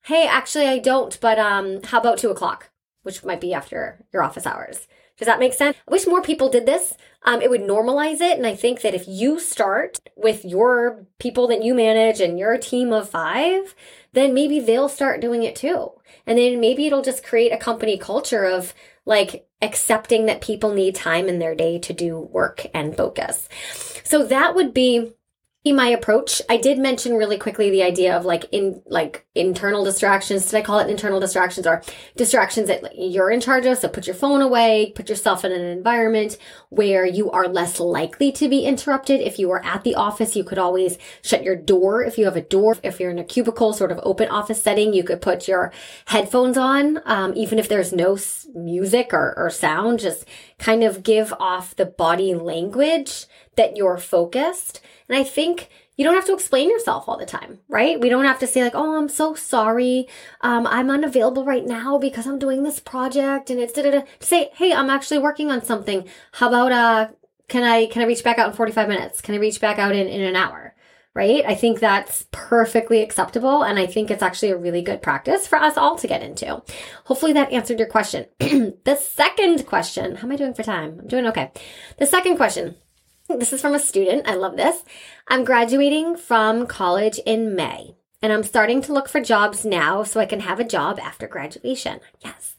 Hey, 0.04 0.28
actually 0.28 0.68
I 0.68 0.78
don't, 0.80 1.18
but 1.20 1.40
um, 1.40 1.82
how 1.84 2.00
about 2.00 2.20
two 2.20 2.30
o'clock? 2.30 2.70
Which 3.04 3.24
might 3.24 3.42
be 3.42 3.54
after 3.54 4.06
your 4.14 4.24
office 4.24 4.46
hours. 4.46 4.88
Does 5.18 5.28
that 5.28 5.40
make 5.40 5.54
sense? 5.54 5.78
I 5.88 5.92
wish 5.92 6.06
more 6.06 6.22
people 6.22 6.50
did 6.50 6.66
this. 6.66 6.96
Um, 7.24 7.42
it 7.42 7.50
would 7.50 7.62
normalize 7.62 8.20
it. 8.20 8.38
And 8.38 8.46
I 8.46 8.54
think 8.54 8.82
that 8.82 8.94
if 8.94 9.08
you 9.08 9.40
start 9.40 10.00
with 10.16 10.44
your 10.44 11.08
people 11.20 11.48
that 11.48 11.64
you 11.64 11.74
manage 11.74 12.20
and 12.20 12.38
your 12.38 12.58
team 12.58 12.92
of 12.92 13.10
five, 13.10 13.74
then 14.14 14.34
maybe 14.34 14.60
they'll 14.60 14.90
start 14.90 15.22
doing 15.22 15.44
it 15.44 15.56
too. 15.56 15.92
And 16.28 16.38
then 16.38 16.60
maybe 16.60 16.86
it'll 16.86 17.02
just 17.02 17.24
create 17.24 17.52
a 17.52 17.58
company 17.58 17.98
culture 17.98 18.44
of 18.44 18.74
like 19.06 19.45
accepting 19.62 20.26
that 20.26 20.42
people 20.42 20.74
need 20.74 20.96
time 20.96 21.28
in 21.28 21.40
their 21.40 21.56
day 21.56 21.80
to 21.80 21.94
do 21.94 22.20
work 22.20 22.68
and 22.74 22.96
focus. 22.96 23.48
So 24.04 24.24
that 24.26 24.56
would 24.56 24.74
be 24.74 25.14
my 25.74 25.88
approach. 25.88 26.42
I 26.50 26.58
did 26.58 26.78
mention 26.78 27.16
really 27.16 27.38
quickly 27.38 27.70
the 27.70 27.84
idea 27.84 28.16
of 28.16 28.26
like 28.26 28.46
in 28.52 28.82
like 28.86 29.26
internal 29.34 29.84
distractions. 29.84 30.46
Did 30.46 30.58
I 30.58 30.62
call 30.62 30.80
it 30.80 30.90
internal 30.90 31.20
distractions 31.20 31.66
or 31.66 31.82
distractions 32.16 32.68
that 32.68 32.98
you're 32.98 33.32
in 33.32 33.42
charge 33.42 33.66
of? 33.66 33.78
So 33.78 33.88
put 33.88 34.06
your 34.06 34.16
phone 34.16 34.42
away, 34.42 34.94
put 34.96 35.10
yourself 35.10 35.44
in 35.44 35.52
an 35.52 35.66
environment 35.66 36.38
where 36.70 37.06
you 37.06 37.32
are 37.32 37.48
less 37.48 37.80
likely 37.80 38.32
to 38.34 38.48
be 38.48 38.66
interrupted. 38.66 39.22
If 39.22 39.40
you 39.40 39.50
are 39.52 39.64
at 39.66 39.84
the 39.84 39.96
office, 39.96 40.36
you 40.36 40.44
could 40.44 40.60
always 40.60 40.98
shut 41.22 41.44
your 41.44 41.56
door. 41.56 42.04
If 42.04 42.18
you 42.18 42.26
have 42.26 42.36
a 42.36 42.42
door, 42.42 42.78
if 42.84 43.00
you're 43.00 43.12
in 43.12 43.20
a 43.20 43.24
cubicle, 43.24 43.74
sort 43.74 43.92
of 43.92 44.00
open 44.04 44.30
office 44.30 44.62
setting, 44.62 44.94
you 44.94 45.04
could 45.04 45.22
put 45.22 45.48
your 45.48 45.72
headphones 46.06 46.58
on. 46.58 47.00
Um, 47.06 47.34
even 47.36 47.60
if 47.60 47.70
there's 47.70 47.94
no 47.94 48.18
music 48.54 49.14
or, 49.14 49.34
or 49.38 49.50
sound, 49.50 50.00
just 50.00 50.26
kind 50.60 50.84
of 50.84 51.04
give 51.04 51.34
off 51.40 51.76
the 51.76 51.86
body 51.86 52.34
language 52.34 53.26
that 53.58 53.78
you're 53.78 53.98
focused. 53.98 54.82
And 55.08 55.18
I 55.18 55.24
think 55.24 55.70
you 55.98 56.04
don't 56.04 56.16
have 56.16 56.26
to 56.26 56.34
explain 56.34 56.70
yourself 56.70 57.08
all 57.08 57.18
the 57.18 57.26
time, 57.26 57.60
right? 57.70 58.00
We 58.00 58.10
don't 58.10 58.26
have 58.26 58.40
to 58.40 58.48
say 58.48 58.64
like, 58.64 58.76
"Oh, 58.76 58.98
I'm 58.98 59.10
so 59.10 59.34
sorry. 59.34 60.08
Um, 60.42 60.68
I'm 60.68 60.90
unavailable 60.90 61.46
right 61.46 61.66
now 61.66 61.98
because 61.98 62.28
I'm 62.28 62.40
doing 62.40 62.64
this 62.64 62.80
project." 62.80 63.50
And 63.50 63.60
it's 63.60 63.74
da 63.74 63.84
da 63.84 63.92
da. 63.92 64.02
Say, 64.20 64.50
"Hey, 64.56 64.74
I'm 64.74 64.90
actually 64.90 65.20
working 65.20 65.52
on 65.52 65.64
something. 65.64 66.06
How 66.34 66.50
about 66.50 66.72
uh, 66.72 67.08
can 67.48 67.64
I 67.64 67.86
can 67.88 68.02
I 68.02 68.06
reach 68.06 68.24
back 68.24 68.40
out 68.40 68.50
in 68.50 68.56
45 68.56 68.90
minutes? 68.90 69.22
Can 69.22 69.36
I 69.36 69.40
reach 69.40 69.62
back 69.62 69.80
out 69.80 69.96
in 69.96 70.08
in 70.08 70.22
an 70.22 70.36
hour?" 70.36 70.74
Right? 71.14 71.46
I 71.48 71.56
think 71.56 71.80
that's 71.80 72.26
perfectly 72.32 73.02
acceptable, 73.02 73.64
and 73.64 73.80
I 73.80 73.86
think 73.86 74.12
it's 74.12 74.24
actually 74.24 74.52
a 74.52 74.58
really 74.58 74.82
good 74.82 75.02
practice 75.02 75.48
for 75.48 75.56
us 75.56 75.78
all 75.78 75.96
to 75.96 76.08
get 76.08 76.22
into. 76.22 76.62
Hopefully, 77.06 77.32
that 77.34 77.54
answered 77.54 77.80
your 77.80 77.88
question. 77.88 78.26
the 78.40 79.00
second 79.02 79.66
question, 79.66 80.18
how 80.18 80.28
am 80.28 80.34
I 80.34 80.36
doing 80.36 80.54
for 80.54 80.64
time? 80.64 81.00
I'm 81.00 81.08
doing 81.08 81.26
okay. 81.28 81.54
The 82.00 82.06
second 82.06 82.36
question 82.36 82.76
this 83.28 83.54
is 83.54 83.62
from 83.62 83.74
a 83.74 83.80
student. 83.80 84.28
I 84.28 84.36
love 84.36 84.58
this. 84.58 84.84
I'm 85.28 85.44
graduating 85.44 86.18
from 86.18 86.68
college 86.68 87.20
in 87.26 87.56
May 87.56 87.96
and 88.22 88.34
I'm 88.34 88.44
starting 88.44 88.82
to 88.84 88.94
look 88.94 89.08
for 89.08 89.22
jobs 89.22 89.66
now 89.66 90.04
so 90.04 90.20
I 90.20 90.26
can 90.26 90.40
have 90.40 90.60
a 90.60 90.64
job 90.64 91.00
after 91.00 91.28
graduation. 91.28 92.00
Yes. 92.24 92.56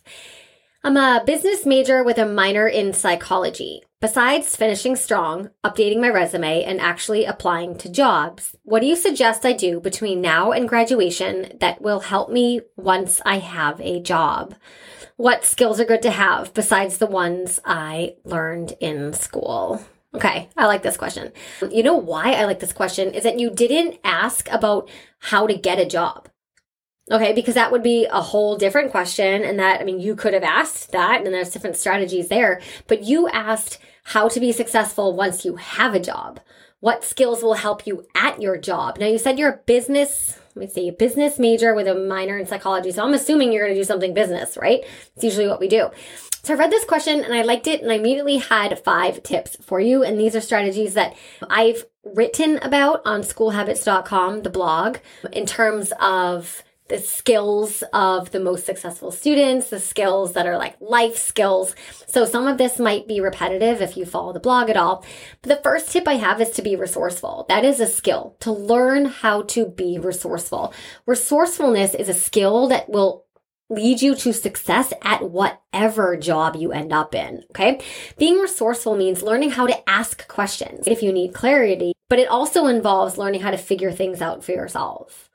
I'm 0.84 0.96
a 0.96 1.24
business 1.26 1.66
major 1.66 2.04
with 2.04 2.18
a 2.18 2.26
minor 2.26 2.68
in 2.68 2.92
psychology. 2.92 3.82
Besides 4.00 4.54
finishing 4.54 4.94
strong, 4.94 5.50
updating 5.64 6.00
my 6.00 6.08
resume, 6.10 6.62
and 6.62 6.80
actually 6.80 7.24
applying 7.24 7.76
to 7.78 7.90
jobs, 7.90 8.54
what 8.62 8.80
do 8.80 8.86
you 8.86 8.94
suggest 8.94 9.44
I 9.44 9.52
do 9.52 9.80
between 9.80 10.20
now 10.20 10.52
and 10.52 10.68
graduation 10.68 11.56
that 11.58 11.82
will 11.82 11.98
help 11.98 12.30
me 12.30 12.60
once 12.76 13.20
I 13.26 13.38
have 13.38 13.80
a 13.80 14.00
job? 14.00 14.54
What 15.16 15.44
skills 15.44 15.80
are 15.80 15.84
good 15.84 16.02
to 16.02 16.10
have 16.12 16.54
besides 16.54 16.98
the 16.98 17.06
ones 17.06 17.58
I 17.64 18.14
learned 18.22 18.74
in 18.78 19.14
school? 19.14 19.82
Okay, 20.16 20.48
I 20.56 20.64
like 20.66 20.82
this 20.82 20.96
question. 20.96 21.30
You 21.70 21.82
know 21.82 21.96
why 21.96 22.32
I 22.32 22.46
like 22.46 22.60
this 22.60 22.72
question 22.72 23.12
is 23.12 23.24
that 23.24 23.38
you 23.38 23.50
didn't 23.50 23.98
ask 24.02 24.50
about 24.50 24.88
how 25.18 25.46
to 25.46 25.54
get 25.54 25.78
a 25.78 25.84
job. 25.84 26.30
Okay, 27.12 27.34
because 27.34 27.54
that 27.54 27.70
would 27.70 27.82
be 27.82 28.06
a 28.06 28.22
whole 28.22 28.56
different 28.56 28.90
question. 28.90 29.44
And 29.44 29.58
that, 29.58 29.80
I 29.80 29.84
mean, 29.84 30.00
you 30.00 30.16
could 30.16 30.32
have 30.32 30.42
asked 30.42 30.92
that, 30.92 31.22
and 31.22 31.34
there's 31.34 31.50
different 31.50 31.76
strategies 31.76 32.28
there, 32.28 32.62
but 32.86 33.02
you 33.02 33.28
asked 33.28 33.78
how 34.04 34.26
to 34.28 34.40
be 34.40 34.52
successful 34.52 35.14
once 35.14 35.44
you 35.44 35.56
have 35.56 35.94
a 35.94 36.00
job. 36.00 36.40
What 36.80 37.04
skills 37.04 37.42
will 37.42 37.54
help 37.54 37.86
you 37.86 38.06
at 38.14 38.40
your 38.40 38.56
job? 38.56 38.98
Now, 38.98 39.06
you 39.06 39.18
said 39.18 39.38
you're 39.38 39.52
a 39.52 39.60
business, 39.66 40.40
let 40.54 40.68
me 40.68 40.72
see, 40.72 40.88
a 40.88 40.92
business 40.92 41.38
major 41.38 41.74
with 41.74 41.88
a 41.88 41.94
minor 41.94 42.38
in 42.38 42.46
psychology. 42.46 42.90
So 42.90 43.04
I'm 43.04 43.14
assuming 43.14 43.52
you're 43.52 43.66
going 43.66 43.74
to 43.74 43.80
do 43.80 43.84
something 43.84 44.14
business, 44.14 44.56
right? 44.56 44.80
It's 45.14 45.24
usually 45.24 45.46
what 45.46 45.60
we 45.60 45.68
do. 45.68 45.90
So 46.46 46.54
I 46.54 46.58
read 46.58 46.70
this 46.70 46.84
question 46.84 47.24
and 47.24 47.34
I 47.34 47.42
liked 47.42 47.66
it 47.66 47.82
and 47.82 47.90
I 47.90 47.96
immediately 47.96 48.36
had 48.36 48.78
five 48.78 49.20
tips 49.24 49.56
for 49.62 49.80
you. 49.80 50.04
And 50.04 50.16
these 50.16 50.36
are 50.36 50.40
strategies 50.40 50.94
that 50.94 51.16
I've 51.50 51.84
written 52.04 52.58
about 52.58 53.02
on 53.04 53.22
schoolhabits.com, 53.22 54.42
the 54.42 54.50
blog, 54.50 54.98
in 55.32 55.44
terms 55.44 55.92
of 56.00 56.62
the 56.86 57.00
skills 57.00 57.82
of 57.92 58.30
the 58.30 58.38
most 58.38 58.64
successful 58.64 59.10
students, 59.10 59.70
the 59.70 59.80
skills 59.80 60.34
that 60.34 60.46
are 60.46 60.56
like 60.56 60.76
life 60.80 61.16
skills. 61.16 61.74
So 62.06 62.24
some 62.24 62.46
of 62.46 62.58
this 62.58 62.78
might 62.78 63.08
be 63.08 63.20
repetitive 63.20 63.82
if 63.82 63.96
you 63.96 64.06
follow 64.06 64.32
the 64.32 64.38
blog 64.38 64.70
at 64.70 64.76
all. 64.76 65.04
But 65.42 65.48
the 65.48 65.62
first 65.64 65.90
tip 65.90 66.06
I 66.06 66.14
have 66.14 66.40
is 66.40 66.50
to 66.50 66.62
be 66.62 66.76
resourceful. 66.76 67.46
That 67.48 67.64
is 67.64 67.80
a 67.80 67.88
skill 67.88 68.36
to 68.38 68.52
learn 68.52 69.06
how 69.06 69.42
to 69.42 69.66
be 69.66 69.98
resourceful. 69.98 70.72
Resourcefulness 71.06 71.96
is 71.96 72.08
a 72.08 72.14
skill 72.14 72.68
that 72.68 72.88
will 72.88 73.25
lead 73.68 74.00
you 74.00 74.14
to 74.14 74.32
success 74.32 74.92
at 75.02 75.30
whatever 75.30 76.16
job 76.16 76.56
you 76.56 76.72
end 76.72 76.92
up 76.92 77.14
in. 77.14 77.42
Okay. 77.50 77.80
Being 78.18 78.38
resourceful 78.38 78.96
means 78.96 79.22
learning 79.22 79.50
how 79.50 79.66
to 79.66 79.88
ask 79.88 80.26
questions 80.28 80.86
if 80.86 81.02
you 81.02 81.12
need 81.12 81.34
clarity, 81.34 81.94
but 82.08 82.18
it 82.18 82.28
also 82.28 82.66
involves 82.66 83.18
learning 83.18 83.40
how 83.40 83.50
to 83.50 83.58
figure 83.58 83.92
things 83.92 84.20
out 84.20 84.44
for 84.44 84.52
yourself 84.52 85.26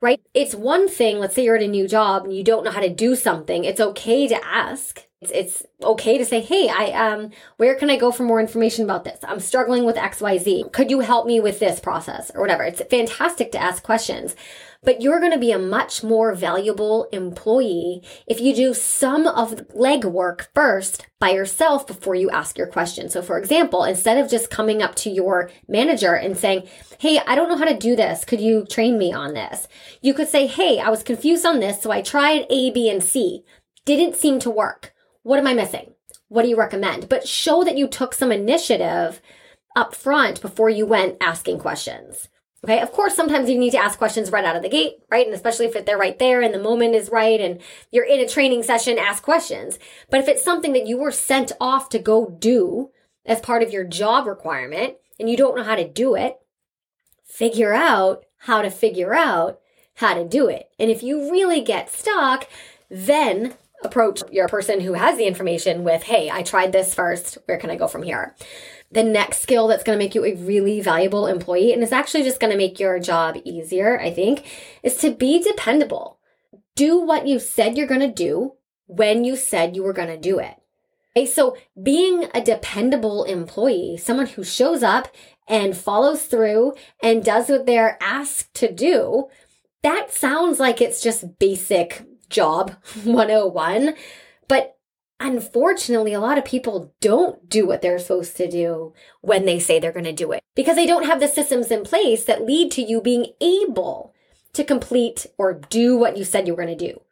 right? 0.00 0.20
It's 0.34 0.54
one 0.54 0.88
thing, 0.88 1.18
let's 1.18 1.34
say 1.34 1.44
you're 1.44 1.56
at 1.56 1.62
a 1.62 1.68
new 1.68 1.86
job 1.86 2.24
and 2.24 2.34
you 2.34 2.42
don't 2.42 2.64
know 2.64 2.70
how 2.70 2.80
to 2.80 2.88
do 2.88 3.14
something. 3.14 3.64
It's 3.64 3.80
okay 3.80 4.26
to 4.28 4.44
ask. 4.44 5.06
It's, 5.20 5.32
it's 5.32 5.66
okay 5.82 6.18
to 6.18 6.24
say, 6.24 6.40
Hey, 6.40 6.68
I, 6.68 6.92
um, 6.92 7.30
where 7.56 7.74
can 7.74 7.90
I 7.90 7.96
go 7.96 8.10
for 8.10 8.22
more 8.22 8.40
information 8.40 8.84
about 8.84 9.04
this? 9.04 9.18
I'm 9.22 9.40
struggling 9.40 9.84
with 9.84 9.96
XYZ. 9.96 10.72
Could 10.72 10.90
you 10.90 11.00
help 11.00 11.26
me 11.26 11.40
with 11.40 11.58
this 11.58 11.80
process 11.80 12.30
or 12.34 12.40
whatever? 12.40 12.62
It's 12.62 12.82
fantastic 12.82 13.52
to 13.52 13.58
ask 13.58 13.82
questions 13.82 14.34
but 14.82 15.02
you're 15.02 15.20
going 15.20 15.32
to 15.32 15.38
be 15.38 15.52
a 15.52 15.58
much 15.58 16.02
more 16.02 16.34
valuable 16.34 17.04
employee 17.12 18.02
if 18.26 18.40
you 18.40 18.54
do 18.54 18.72
some 18.72 19.26
of 19.26 19.56
the 19.56 19.64
legwork 19.64 20.46
first 20.54 21.06
by 21.18 21.30
yourself 21.30 21.86
before 21.86 22.14
you 22.14 22.30
ask 22.30 22.56
your 22.56 22.66
question. 22.66 23.10
So 23.10 23.20
for 23.20 23.38
example, 23.38 23.84
instead 23.84 24.18
of 24.18 24.30
just 24.30 24.50
coming 24.50 24.82
up 24.82 24.94
to 24.96 25.10
your 25.10 25.50
manager 25.68 26.14
and 26.14 26.36
saying, 26.36 26.66
Hey, 26.98 27.18
I 27.26 27.34
don't 27.34 27.48
know 27.48 27.58
how 27.58 27.66
to 27.66 27.76
do 27.76 27.94
this. 27.94 28.24
Could 28.24 28.40
you 28.40 28.64
train 28.64 28.98
me 28.98 29.12
on 29.12 29.34
this? 29.34 29.68
You 30.00 30.14
could 30.14 30.28
say, 30.28 30.46
Hey, 30.46 30.80
I 30.80 30.88
was 30.88 31.02
confused 31.02 31.44
on 31.44 31.60
this. 31.60 31.82
So 31.82 31.90
I 31.90 32.00
tried 32.00 32.46
A, 32.48 32.70
B, 32.70 32.88
and 32.88 33.02
C. 33.02 33.44
Didn't 33.84 34.16
seem 34.16 34.38
to 34.40 34.50
work. 34.50 34.94
What 35.22 35.38
am 35.38 35.46
I 35.46 35.54
missing? 35.54 35.94
What 36.28 36.42
do 36.42 36.48
you 36.48 36.56
recommend? 36.56 37.08
But 37.08 37.28
show 37.28 37.64
that 37.64 37.76
you 37.76 37.86
took 37.86 38.14
some 38.14 38.32
initiative 38.32 39.20
up 39.76 39.94
front 39.94 40.40
before 40.40 40.70
you 40.70 40.86
went 40.86 41.16
asking 41.20 41.58
questions. 41.58 42.28
Okay. 42.62 42.80
Of 42.80 42.92
course, 42.92 43.14
sometimes 43.14 43.48
you 43.48 43.58
need 43.58 43.70
to 43.70 43.82
ask 43.82 43.96
questions 43.96 44.30
right 44.30 44.44
out 44.44 44.56
of 44.56 44.62
the 44.62 44.68
gate, 44.68 44.96
right? 45.10 45.24
And 45.24 45.34
especially 45.34 45.66
if 45.66 45.86
they're 45.86 45.96
right 45.96 46.18
there 46.18 46.42
and 46.42 46.52
the 46.52 46.62
moment 46.62 46.94
is 46.94 47.08
right 47.08 47.40
and 47.40 47.60
you're 47.90 48.04
in 48.04 48.20
a 48.20 48.28
training 48.28 48.62
session, 48.62 48.98
ask 48.98 49.22
questions. 49.22 49.78
But 50.10 50.20
if 50.20 50.28
it's 50.28 50.44
something 50.44 50.74
that 50.74 50.86
you 50.86 50.98
were 50.98 51.10
sent 51.10 51.52
off 51.58 51.88
to 51.90 51.98
go 51.98 52.36
do 52.38 52.90
as 53.24 53.40
part 53.40 53.62
of 53.62 53.72
your 53.72 53.84
job 53.84 54.26
requirement 54.26 54.96
and 55.18 55.30
you 55.30 55.38
don't 55.38 55.56
know 55.56 55.62
how 55.62 55.74
to 55.74 55.88
do 55.88 56.14
it, 56.14 56.36
figure 57.24 57.72
out 57.72 58.24
how 58.36 58.60
to 58.60 58.70
figure 58.70 59.14
out 59.14 59.58
how 59.94 60.12
to 60.12 60.28
do 60.28 60.48
it. 60.48 60.68
And 60.78 60.90
if 60.90 61.02
you 61.02 61.30
really 61.30 61.62
get 61.62 61.90
stuck, 61.90 62.46
then 62.90 63.54
approach 63.84 64.22
your 64.30 64.48
person 64.48 64.80
who 64.80 64.94
has 64.94 65.16
the 65.16 65.26
information 65.26 65.84
with, 65.84 66.02
Hey, 66.02 66.30
I 66.30 66.42
tried 66.42 66.72
this 66.72 66.94
first. 66.94 67.38
Where 67.46 67.58
can 67.58 67.70
I 67.70 67.76
go 67.76 67.88
from 67.88 68.02
here? 68.02 68.34
the 68.92 69.02
next 69.02 69.40
skill 69.40 69.68
that's 69.68 69.84
going 69.84 69.96
to 69.96 70.04
make 70.04 70.14
you 70.14 70.24
a 70.24 70.34
really 70.34 70.80
valuable 70.80 71.26
employee 71.26 71.72
and 71.72 71.82
it's 71.82 71.92
actually 71.92 72.24
just 72.24 72.40
going 72.40 72.50
to 72.50 72.58
make 72.58 72.80
your 72.80 72.98
job 72.98 73.36
easier, 73.44 74.00
I 74.00 74.10
think, 74.10 74.44
is 74.82 74.96
to 74.98 75.10
be 75.10 75.42
dependable. 75.42 76.18
Do 76.74 76.98
what 77.00 77.26
you 77.26 77.38
said 77.38 77.76
you're 77.76 77.86
going 77.86 78.00
to 78.00 78.08
do 78.12 78.54
when 78.86 79.24
you 79.24 79.36
said 79.36 79.76
you 79.76 79.84
were 79.84 79.92
going 79.92 80.08
to 80.08 80.16
do 80.16 80.38
it. 80.38 80.56
Okay, 81.16 81.26
so 81.26 81.56
being 81.80 82.28
a 82.34 82.40
dependable 82.40 83.24
employee, 83.24 83.96
someone 83.96 84.26
who 84.26 84.44
shows 84.44 84.82
up 84.82 85.08
and 85.48 85.76
follows 85.76 86.24
through 86.24 86.74
and 87.02 87.24
does 87.24 87.48
what 87.48 87.66
they're 87.66 87.98
asked 88.00 88.54
to 88.54 88.72
do, 88.72 89.28
that 89.82 90.12
sounds 90.12 90.60
like 90.60 90.80
it's 90.80 91.02
just 91.02 91.38
basic 91.38 92.04
job 92.30 92.76
101. 93.04 93.94
But 94.48 94.76
Unfortunately, 95.22 96.14
a 96.14 96.20
lot 96.20 96.38
of 96.38 96.46
people 96.46 96.94
don't 97.02 97.46
do 97.46 97.66
what 97.66 97.82
they're 97.82 97.98
supposed 97.98 98.38
to 98.38 98.50
do 98.50 98.94
when 99.20 99.44
they 99.44 99.58
say 99.58 99.78
they're 99.78 99.92
going 99.92 100.04
to 100.04 100.12
do 100.12 100.32
it 100.32 100.42
because 100.54 100.76
they 100.76 100.86
don't 100.86 101.04
have 101.04 101.20
the 101.20 101.28
systems 101.28 101.70
in 101.70 101.84
place 101.84 102.24
that 102.24 102.46
lead 102.46 102.72
to 102.72 102.80
you 102.80 103.02
being 103.02 103.26
able 103.38 104.14
to 104.54 104.64
complete 104.64 105.26
or 105.36 105.52
do 105.52 105.94
what 105.98 106.16
you 106.16 106.24
said 106.24 106.46
you 106.46 106.54
were 106.54 106.64
going 106.64 106.76
to 106.76 106.86
do 106.92 107.02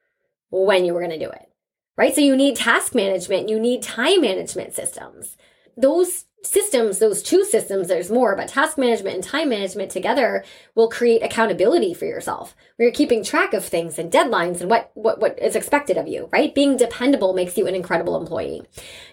when 0.50 0.86
you 0.86 0.94
were 0.94 1.00
going 1.00 1.18
to 1.18 1.24
do 1.24 1.30
it. 1.30 1.50
Right? 1.98 2.14
So 2.14 2.22
you 2.22 2.34
need 2.34 2.56
task 2.56 2.94
management, 2.94 3.50
you 3.50 3.60
need 3.60 3.82
time 3.82 4.22
management 4.22 4.72
systems. 4.72 5.36
Those 5.76 6.24
systems, 6.42 6.98
those 6.98 7.22
two 7.22 7.44
systems, 7.44 7.88
there's 7.88 8.10
more, 8.10 8.36
but 8.36 8.48
task 8.48 8.78
management 8.78 9.16
and 9.16 9.24
time 9.24 9.48
management 9.48 9.90
together 9.90 10.44
will 10.74 10.88
create 10.88 11.22
accountability 11.22 11.94
for 11.94 12.04
yourself. 12.04 12.54
Where 12.76 12.88
you're 12.88 12.94
keeping 12.94 13.24
track 13.24 13.54
of 13.54 13.64
things 13.64 13.98
and 13.98 14.10
deadlines 14.10 14.60
and 14.60 14.70
what, 14.70 14.90
what, 14.94 15.20
what 15.20 15.38
is 15.40 15.56
expected 15.56 15.96
of 15.96 16.08
you, 16.08 16.28
right? 16.32 16.54
Being 16.54 16.76
dependable 16.76 17.34
makes 17.34 17.56
you 17.56 17.66
an 17.66 17.74
incredible 17.74 18.16
employee. 18.16 18.62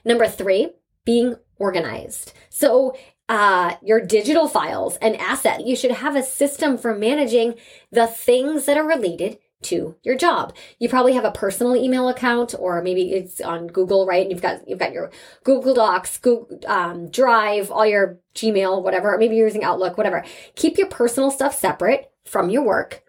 Number 0.04 0.28
three, 0.28 0.72
being 1.04 1.36
organized. 1.58 2.34
So 2.50 2.96
uh, 3.28 3.76
your 3.82 4.02
digital 4.02 4.48
files 4.48 4.98
and 4.98 5.16
asset. 5.18 5.66
You 5.66 5.76
should 5.76 5.92
have 5.92 6.16
a 6.16 6.24
system 6.24 6.78
for 6.78 6.96
managing 6.96 7.56
the 7.92 8.08
things 8.08 8.66
that 8.66 8.78
are 8.78 8.88
related 8.88 9.40
to 9.66 9.96
your 10.04 10.16
job. 10.16 10.56
You 10.80 10.90
probably 10.90 11.14
have 11.14 11.26
a 11.26 11.32
personal 11.32 11.76
email 11.76 12.10
account 12.10 12.56
or 12.58 12.82
maybe 12.82 13.12
it's 13.14 13.42
on 13.42 13.68
Google, 13.68 14.06
right? 14.06 14.22
And 14.22 14.32
you've 14.32 14.42
got, 14.42 14.68
you've 14.68 14.80
got 14.80 14.94
your 14.94 15.12
Google 15.44 15.74
Docs, 15.74 16.18
Google, 16.20 16.60
um, 16.68 17.10
Drive, 17.10 17.72
all 17.72 17.86
your 17.86 18.20
Gmail, 18.36 18.84
whatever. 18.84 19.18
Maybe 19.18 19.36
you're 19.36 19.48
using 19.48 19.64
Outlook, 19.64 19.98
whatever. 19.98 20.24
Keep 20.56 20.78
your 20.78 20.88
personal 20.88 21.32
stuff 21.32 21.58
separate 21.58 22.12
from 22.26 22.50
your 22.50 22.64
work. 22.64 23.04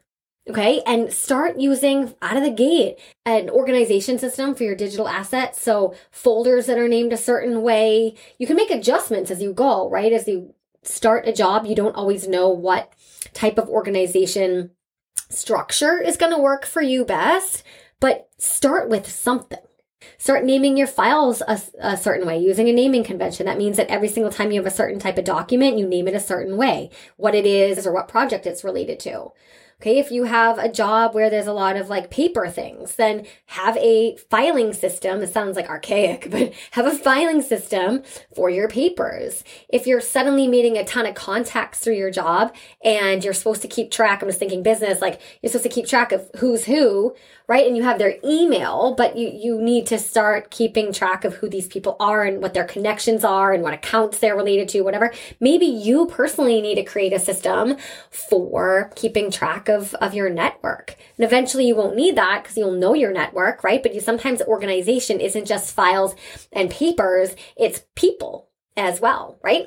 Okay. 0.49 0.81
And 0.87 1.13
start 1.13 1.59
using 1.59 2.15
out 2.23 2.37
of 2.37 2.45
the 2.45 2.51
gate 2.51 2.99
an 3.25 3.51
organization 3.51 4.19
system 4.19 4.55
for 4.55 4.63
your 4.63 4.77
digital 4.77 5.09
assets. 5.09 5.61
So 5.61 5.95
folders 6.11 6.67
that 6.67 6.79
are 6.79 6.89
named 6.89 7.13
a 7.13 7.17
certain 7.17 7.63
way. 7.63 8.15
You 8.39 8.47
can 8.47 8.57
make 8.57 8.71
adjustments 8.71 9.31
as 9.31 9.43
you 9.43 9.53
go, 9.53 9.91
right? 9.91 10.13
As 10.13 10.29
you 10.29 10.55
start 10.85 11.27
a 11.27 11.33
job, 11.33 11.67
you 11.67 11.75
don't 11.75 11.97
always 11.97 12.29
know 12.29 12.49
what 12.49 12.93
type 13.33 13.59
of 13.59 13.69
organization 13.69 14.71
structure 15.29 16.01
is 16.01 16.17
going 16.17 16.33
to 16.33 16.43
work 16.43 16.65
for 16.67 16.83
you 16.83 17.05
best, 17.05 17.63
but 18.01 18.29
start 18.39 18.89
with 18.89 19.11
something. 19.11 19.59
Start 20.19 20.45
naming 20.45 20.77
your 20.77 20.87
files 20.87 21.43
a, 21.49 21.61
a, 21.81 21.97
certain 21.97 22.27
way 22.27 22.39
using 22.39 22.69
a 22.69 22.73
naming 22.73 23.03
convention. 23.03 23.47
That 23.47 23.59
means 23.59 23.77
that 23.77 23.89
every 23.89 24.09
single 24.09 24.31
time 24.31 24.51
you 24.53 24.61
have 24.61 24.71
a 24.71 24.75
certain 24.75 25.01
type 25.01 25.19
of 25.19 25.25
document, 25.25 25.79
you 25.79 25.87
name 25.87 26.07
it 26.07 26.15
a 26.15 26.21
certain 26.21 26.57
way, 26.57 26.91
what 27.17 27.35
it 27.35 27.47
is 27.47 27.87
or 27.87 27.93
what 27.93 28.09
project 28.09 28.47
it's 28.47 28.65
related 28.65 29.01
to. 29.01 29.31
Okay. 29.81 29.99
If 29.99 30.11
you 30.11 30.25
have 30.25 30.59
a 30.59 30.71
job 30.71 31.15
where 31.15 31.29
there's 31.29 31.47
a 31.47 31.53
lot 31.53 31.77
of 31.77 31.91
like 31.91 32.11
paper 32.11 32.49
things, 32.49 32.97
then 32.97 33.27
have 33.47 33.77
a 33.77 34.17
filing 34.31 34.73
system. 34.73 35.21
It 35.21 35.29
sounds 35.29 35.55
like 35.55 35.69
archaic, 35.69 36.29
but 36.31 36.55
have 36.71 36.87
a 36.87 36.97
filing 36.97 37.43
system 37.43 38.03
for 38.35 38.49
your 38.49 38.69
papers. 38.69 39.45
If 39.69 39.87
you're 39.87 40.01
suddenly 40.01 40.49
meeting 40.49 40.79
a 40.79 40.85
ton 40.85 41.05
of 41.05 41.15
contacts 41.15 41.81
through 41.81 41.97
your 41.97 42.11
job 42.11 42.55
and 42.83 43.23
you're 43.23 43.35
supposed 43.35 43.63
to 43.63 43.69
keep 43.69 43.91
track, 43.91 44.23
I'm 44.23 44.29
just 44.29 44.39
thinking 44.39 44.63
business, 44.63 45.03
like 45.03 45.21
you're 45.43 45.53
supposed 45.53 45.71
to 45.71 45.75
keep 45.75 45.87
track 45.87 46.11
of 46.11 46.31
who's 46.39 46.65
who, 46.65 47.15
right? 47.49 47.67
And 47.67 47.77
you 47.77 47.85
have 47.85 47.99
their 47.99 48.17
email, 48.25 48.95
but 48.97 49.17
you, 49.17 49.31
you 49.33 49.61
need 49.61 49.87
to 49.87 49.99
start 49.99 50.51
keeping 50.51 50.93
track 50.93 51.25
of 51.25 51.35
who 51.35 51.49
these 51.49 51.69
people 51.69 51.97
are 52.01 52.25
and 52.25 52.43
what 52.43 52.55
their 52.55 52.65
connections 52.65 53.25
are 53.25 53.53
and 53.53 53.63
what 53.63 53.75
accounts 53.75 54.19
they're 54.19 54.37
related 54.37 54.69
to, 54.71 54.83
whatever. 54.83 55.13
Maybe 55.41 55.67
you 55.67 56.07
personally 56.07 56.61
need 56.61 56.75
to 56.77 56.83
create 56.83 57.13
a 57.13 57.19
system 57.19 57.77
for 58.11 58.91
keeping 58.97 59.31
track 59.31 59.69
of, 59.69 59.95
of 59.95 60.15
your 60.15 60.29
network. 60.29 60.97
And 61.17 61.25
eventually 61.25 61.67
you 61.69 61.77
won't 61.77 61.97
need 61.97 62.17
that 62.17 62.43
because 62.43 62.57
you'll 62.57 62.73
know 62.73 62.95
your 62.95 63.13
network, 63.13 63.63
right? 63.63 63.83
But 63.83 63.95
you 63.95 64.01
sometimes 64.01 64.43
organization 64.43 65.21
isn't 65.21 65.47
just 65.47 65.75
files 65.75 66.17
and 66.53 66.71
papers, 66.71 67.37
it's 67.57 67.85
people 67.95 68.51
as 68.77 69.01
well, 69.01 69.39
right? 69.43 69.67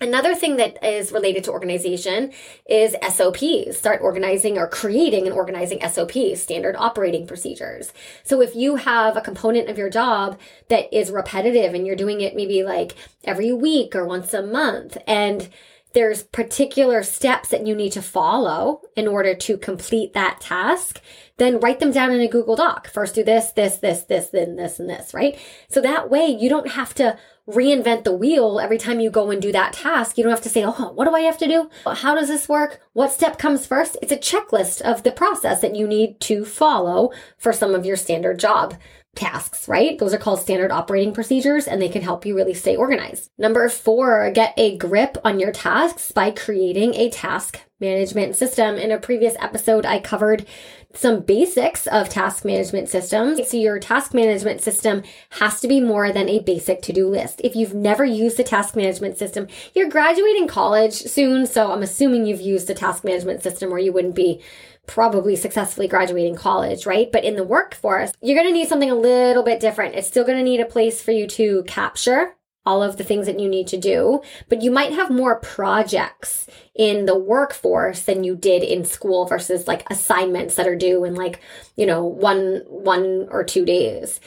Another 0.00 0.34
thing 0.34 0.56
that 0.56 0.82
is 0.84 1.12
related 1.12 1.44
to 1.44 1.52
organization 1.52 2.32
is 2.68 2.96
SOPs. 3.08 3.78
Start 3.78 4.00
organizing 4.02 4.58
or 4.58 4.68
creating 4.68 5.26
and 5.26 5.34
organizing 5.34 5.80
SOPs, 5.80 6.42
standard 6.42 6.76
operating 6.76 7.26
procedures. 7.26 7.92
So 8.22 8.40
if 8.40 8.56
you 8.56 8.76
have 8.76 9.16
a 9.16 9.20
component 9.20 9.70
of 9.70 9.78
your 9.78 9.90
job 9.90 10.38
that 10.68 10.92
is 10.96 11.10
repetitive 11.10 11.74
and 11.74 11.86
you're 11.86 11.96
doing 11.96 12.20
it 12.20 12.34
maybe 12.34 12.62
like 12.62 12.94
every 13.24 13.52
week 13.52 13.94
or 13.94 14.04
once 14.04 14.34
a 14.34 14.42
month 14.42 14.96
and 15.06 15.48
there's 15.94 16.24
particular 16.24 17.04
steps 17.04 17.50
that 17.50 17.66
you 17.66 17.74
need 17.74 17.92
to 17.92 18.02
follow 18.02 18.82
in 18.96 19.06
order 19.06 19.32
to 19.32 19.56
complete 19.56 20.12
that 20.12 20.40
task, 20.40 21.00
then 21.36 21.60
write 21.60 21.78
them 21.78 21.92
down 21.92 22.10
in 22.10 22.20
a 22.20 22.28
Google 22.28 22.56
Doc. 22.56 22.88
First 22.88 23.14
do 23.14 23.22
this, 23.22 23.52
this, 23.52 23.76
this, 23.76 24.02
this, 24.02 24.28
then 24.28 24.56
this, 24.56 24.80
and 24.80 24.90
this, 24.90 25.14
right? 25.14 25.38
So 25.68 25.80
that 25.80 26.10
way 26.10 26.26
you 26.26 26.48
don't 26.48 26.72
have 26.72 26.94
to 26.94 27.16
reinvent 27.48 28.04
the 28.04 28.14
wheel 28.14 28.58
every 28.58 28.78
time 28.78 29.00
you 29.00 29.10
go 29.10 29.30
and 29.30 29.40
do 29.40 29.52
that 29.52 29.74
task. 29.74 30.16
You 30.16 30.24
don't 30.24 30.30
have 30.30 30.40
to 30.42 30.48
say, 30.48 30.64
oh, 30.64 30.92
what 30.94 31.04
do 31.04 31.14
I 31.14 31.20
have 31.20 31.38
to 31.38 31.48
do? 31.48 31.70
How 31.86 32.14
does 32.14 32.28
this 32.28 32.48
work? 32.48 32.80
What 32.92 33.12
step 33.12 33.38
comes 33.38 33.66
first? 33.66 33.96
It's 34.00 34.12
a 34.12 34.16
checklist 34.16 34.80
of 34.80 35.02
the 35.02 35.12
process 35.12 35.60
that 35.60 35.76
you 35.76 35.86
need 35.86 36.20
to 36.20 36.44
follow 36.44 37.10
for 37.36 37.52
some 37.52 37.74
of 37.74 37.84
your 37.84 37.96
standard 37.96 38.38
job 38.38 38.74
tasks, 39.14 39.68
right? 39.68 39.98
Those 39.98 40.12
are 40.12 40.18
called 40.18 40.40
standard 40.40 40.72
operating 40.72 41.14
procedures 41.14 41.66
and 41.66 41.80
they 41.80 41.88
can 41.88 42.02
help 42.02 42.26
you 42.26 42.34
really 42.34 42.54
stay 42.54 42.76
organized. 42.76 43.30
Number 43.38 43.68
four, 43.68 44.30
get 44.32 44.54
a 44.56 44.76
grip 44.76 45.16
on 45.24 45.38
your 45.38 45.52
tasks 45.52 46.10
by 46.12 46.30
creating 46.30 46.94
a 46.94 47.10
task 47.10 47.60
management 47.80 48.36
system. 48.36 48.76
In 48.76 48.90
a 48.90 48.98
previous 48.98 49.36
episode, 49.38 49.86
I 49.86 50.00
covered 50.00 50.46
some 50.94 51.20
basics 51.20 51.86
of 51.88 52.08
task 52.08 52.44
management 52.44 52.88
systems. 52.88 53.48
So 53.48 53.56
your 53.56 53.78
task 53.78 54.14
management 54.14 54.60
system 54.62 55.02
has 55.30 55.60
to 55.60 55.68
be 55.68 55.80
more 55.80 56.12
than 56.12 56.28
a 56.28 56.40
basic 56.40 56.82
to-do 56.82 57.08
list. 57.08 57.40
If 57.42 57.56
you've 57.56 57.74
never 57.74 58.04
used 58.04 58.38
a 58.40 58.44
task 58.44 58.76
management 58.76 59.18
system, 59.18 59.48
you're 59.74 59.88
graduating 59.88 60.48
college 60.48 60.94
soon. 60.94 61.46
So 61.46 61.72
I'm 61.72 61.82
assuming 61.82 62.26
you've 62.26 62.40
used 62.40 62.70
a 62.70 62.74
task 62.74 63.04
management 63.04 63.42
system 63.42 63.72
or 63.72 63.78
you 63.78 63.92
wouldn't 63.92 64.14
be 64.14 64.40
probably 64.86 65.34
successfully 65.34 65.88
graduating 65.88 66.36
college, 66.36 66.86
right? 66.86 67.10
But 67.10 67.24
in 67.24 67.36
the 67.36 67.44
workforce, 67.44 68.12
you're 68.20 68.36
going 68.36 68.48
to 68.48 68.52
need 68.52 68.68
something 68.68 68.90
a 68.90 68.94
little 68.94 69.42
bit 69.42 69.60
different. 69.60 69.94
It's 69.94 70.08
still 70.08 70.24
going 70.24 70.38
to 70.38 70.44
need 70.44 70.60
a 70.60 70.66
place 70.66 71.02
for 71.02 71.10
you 71.10 71.26
to 71.28 71.64
capture 71.64 72.36
all 72.66 72.82
of 72.82 72.96
the 72.96 73.04
things 73.04 73.26
that 73.26 73.38
you 73.38 73.48
need 73.48 73.66
to 73.68 73.76
do, 73.76 74.22
but 74.48 74.62
you 74.62 74.70
might 74.70 74.92
have 74.92 75.10
more 75.10 75.38
projects 75.40 76.46
in 76.74 77.06
the 77.06 77.18
workforce 77.18 78.02
than 78.02 78.24
you 78.24 78.34
did 78.34 78.62
in 78.62 78.84
school 78.84 79.26
versus 79.26 79.68
like 79.68 79.88
assignments 79.90 80.54
that 80.54 80.66
are 80.66 80.76
due 80.76 81.04
in 81.04 81.14
like, 81.14 81.40
you 81.76 81.86
know, 81.86 82.04
one, 82.04 82.62
one 82.66 83.28
or 83.30 83.44
two 83.44 83.64
days. 83.64 84.20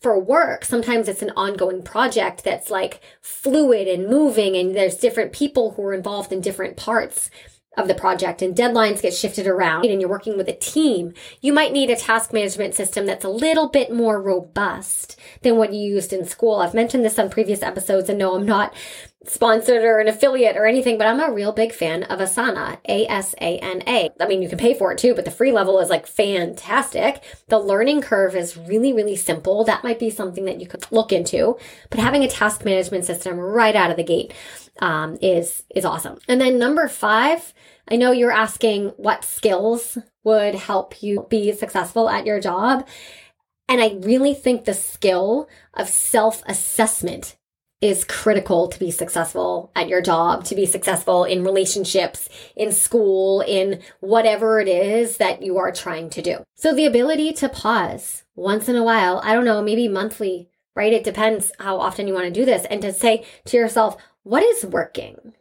For 0.00 0.18
work, 0.18 0.64
sometimes 0.64 1.06
it's 1.06 1.22
an 1.22 1.30
ongoing 1.36 1.82
project 1.82 2.42
that's 2.42 2.70
like 2.70 3.00
fluid 3.20 3.86
and 3.86 4.08
moving 4.08 4.56
and 4.56 4.74
there's 4.74 4.96
different 4.96 5.32
people 5.32 5.72
who 5.72 5.84
are 5.84 5.94
involved 5.94 6.32
in 6.32 6.40
different 6.40 6.76
parts 6.76 7.30
of 7.76 7.88
the 7.88 7.94
project 7.94 8.42
and 8.42 8.54
deadlines 8.54 9.00
get 9.00 9.14
shifted 9.14 9.46
around 9.46 9.86
and 9.86 10.00
you're 10.00 10.10
working 10.10 10.36
with 10.36 10.48
a 10.48 10.52
team, 10.52 11.14
you 11.40 11.52
might 11.52 11.72
need 11.72 11.88
a 11.90 11.96
task 11.96 12.32
management 12.32 12.74
system 12.74 13.06
that's 13.06 13.24
a 13.24 13.30
little 13.30 13.68
bit 13.68 13.92
more 13.92 14.20
robust 14.20 15.18
than 15.40 15.56
what 15.56 15.72
you 15.72 15.80
used 15.80 16.12
in 16.12 16.26
school. 16.26 16.56
I've 16.56 16.74
mentioned 16.74 17.04
this 17.04 17.18
on 17.18 17.30
previous 17.30 17.62
episodes 17.62 18.08
and 18.08 18.18
no, 18.18 18.34
I'm 18.34 18.44
not 18.44 18.74
sponsored 19.26 19.84
or 19.84 19.98
an 19.98 20.08
affiliate 20.08 20.56
or 20.56 20.66
anything, 20.66 20.98
but 20.98 21.06
I'm 21.06 21.20
a 21.20 21.32
real 21.32 21.52
big 21.52 21.72
fan 21.72 22.02
of 22.04 22.18
Asana, 22.18 22.78
A-S-A-N-A. 22.88 24.10
I 24.20 24.26
mean, 24.26 24.42
you 24.42 24.48
can 24.48 24.58
pay 24.58 24.74
for 24.74 24.92
it 24.92 24.98
too, 24.98 25.14
but 25.14 25.24
the 25.24 25.30
free 25.30 25.52
level 25.52 25.78
is 25.80 25.88
like 25.88 26.06
fantastic. 26.06 27.22
The 27.48 27.58
learning 27.58 28.02
curve 28.02 28.34
is 28.34 28.56
really, 28.56 28.92
really 28.92 29.16
simple. 29.16 29.64
That 29.64 29.84
might 29.84 29.98
be 29.98 30.10
something 30.10 30.44
that 30.46 30.60
you 30.60 30.66
could 30.66 30.90
look 30.90 31.12
into, 31.12 31.56
but 31.90 32.00
having 32.00 32.24
a 32.24 32.28
task 32.28 32.64
management 32.64 33.04
system 33.04 33.38
right 33.38 33.76
out 33.76 33.90
of 33.90 33.96
the 33.96 34.04
gate 34.04 34.32
um, 34.80 35.18
is 35.20 35.64
is 35.74 35.84
awesome. 35.84 36.18
And 36.28 36.40
then 36.40 36.58
number 36.58 36.88
five, 36.88 37.52
I 37.88 37.96
know 37.96 38.12
you're 38.12 38.32
asking 38.32 38.88
what 38.96 39.24
skills 39.24 39.98
would 40.24 40.54
help 40.54 41.02
you 41.02 41.26
be 41.28 41.52
successful 41.52 42.08
at 42.08 42.26
your 42.26 42.40
job. 42.40 42.86
And 43.68 43.80
I 43.80 43.98
really 44.00 44.34
think 44.34 44.64
the 44.64 44.74
skill 44.74 45.48
of 45.74 45.88
self 45.88 46.42
assessment 46.46 47.36
is 47.82 48.04
critical 48.04 48.68
to 48.68 48.78
be 48.78 48.92
successful 48.92 49.72
at 49.74 49.88
your 49.88 50.00
job, 50.00 50.44
to 50.44 50.54
be 50.54 50.64
successful 50.64 51.24
in 51.24 51.42
relationships, 51.42 52.28
in 52.54 52.70
school, 52.70 53.40
in 53.40 53.82
whatever 53.98 54.60
it 54.60 54.68
is 54.68 55.16
that 55.16 55.42
you 55.42 55.58
are 55.58 55.72
trying 55.72 56.08
to 56.08 56.22
do. 56.22 56.44
So 56.54 56.72
the 56.72 56.86
ability 56.86 57.32
to 57.34 57.48
pause 57.48 58.22
once 58.36 58.68
in 58.68 58.76
a 58.76 58.84
while, 58.84 59.20
I 59.24 59.34
don't 59.34 59.44
know, 59.44 59.60
maybe 59.60 59.88
monthly, 59.88 60.48
right? 60.76 60.92
It 60.92 61.02
depends 61.02 61.50
how 61.58 61.78
often 61.78 62.06
you 62.06 62.14
want 62.14 62.26
to 62.26 62.30
do 62.30 62.44
this 62.44 62.64
and 62.66 62.80
to 62.82 62.92
say 62.92 63.26
to 63.46 63.56
yourself, 63.56 63.96
what 64.22 64.44
is 64.44 64.64
working? 64.64 65.34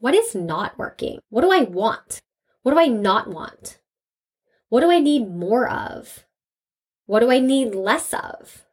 What 0.00 0.14
is 0.14 0.34
not 0.34 0.78
working? 0.78 1.18
What 1.28 1.42
do 1.42 1.52
I 1.52 1.62
want? 1.62 2.22
What 2.62 2.72
do 2.72 2.80
I 2.80 2.86
not 2.86 3.28
want? 3.28 3.78
What 4.70 4.80
do 4.80 4.90
I 4.90 5.00
need 5.00 5.28
more 5.28 5.68
of? 5.68 6.24
What 7.04 7.20
do 7.20 7.30
I 7.30 7.40
need 7.40 7.74
less 7.74 8.14
of? 8.14 8.64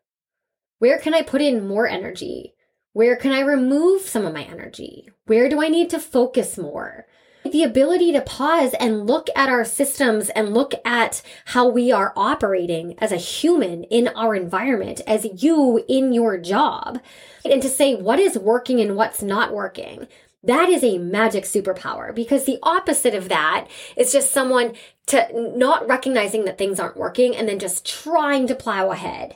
Where 0.79 0.97
can 0.97 1.13
I 1.13 1.21
put 1.21 1.41
in 1.41 1.67
more 1.67 1.87
energy? 1.87 2.54
Where 2.95 3.17
can 3.17 3.33
I 3.33 3.41
remove 3.41 4.03
some 4.03 4.25
of 4.25 4.33
my 4.33 4.43
energy? 4.43 5.09
Where 5.25 5.49
do 5.49 5.61
I 5.61 5.67
need 5.67 5.89
to 5.89 5.99
focus 5.99 6.57
more? 6.57 7.05
The 7.43 7.63
ability 7.63 8.13
to 8.13 8.21
pause 8.21 8.73
and 8.79 9.05
look 9.05 9.27
at 9.35 9.49
our 9.49 9.65
systems 9.65 10.29
and 10.29 10.53
look 10.53 10.73
at 10.85 11.21
how 11.43 11.67
we 11.67 11.91
are 11.91 12.13
operating 12.15 12.97
as 12.99 13.11
a 13.11 13.17
human 13.17 13.83
in 13.83 14.07
our 14.15 14.33
environment, 14.33 15.01
as 15.05 15.43
you 15.43 15.83
in 15.89 16.13
your 16.13 16.37
job, 16.37 17.01
and 17.43 17.61
to 17.61 17.67
say 17.67 17.95
what 17.95 18.17
is 18.17 18.37
working 18.37 18.79
and 18.79 18.95
what's 18.95 19.21
not 19.21 19.53
working. 19.53 20.07
That 20.41 20.69
is 20.69 20.81
a 20.81 20.97
magic 20.97 21.43
superpower 21.43 22.15
because 22.15 22.45
the 22.45 22.59
opposite 22.63 23.13
of 23.13 23.27
that 23.27 23.67
is 23.97 24.13
just 24.13 24.31
someone 24.31 24.71
to 25.07 25.27
not 25.33 25.85
recognizing 25.85 26.45
that 26.45 26.57
things 26.57 26.79
aren't 26.79 26.95
working 26.95 27.35
and 27.35 27.45
then 27.45 27.59
just 27.59 27.85
trying 27.85 28.47
to 28.47 28.55
plow 28.55 28.91
ahead. 28.91 29.35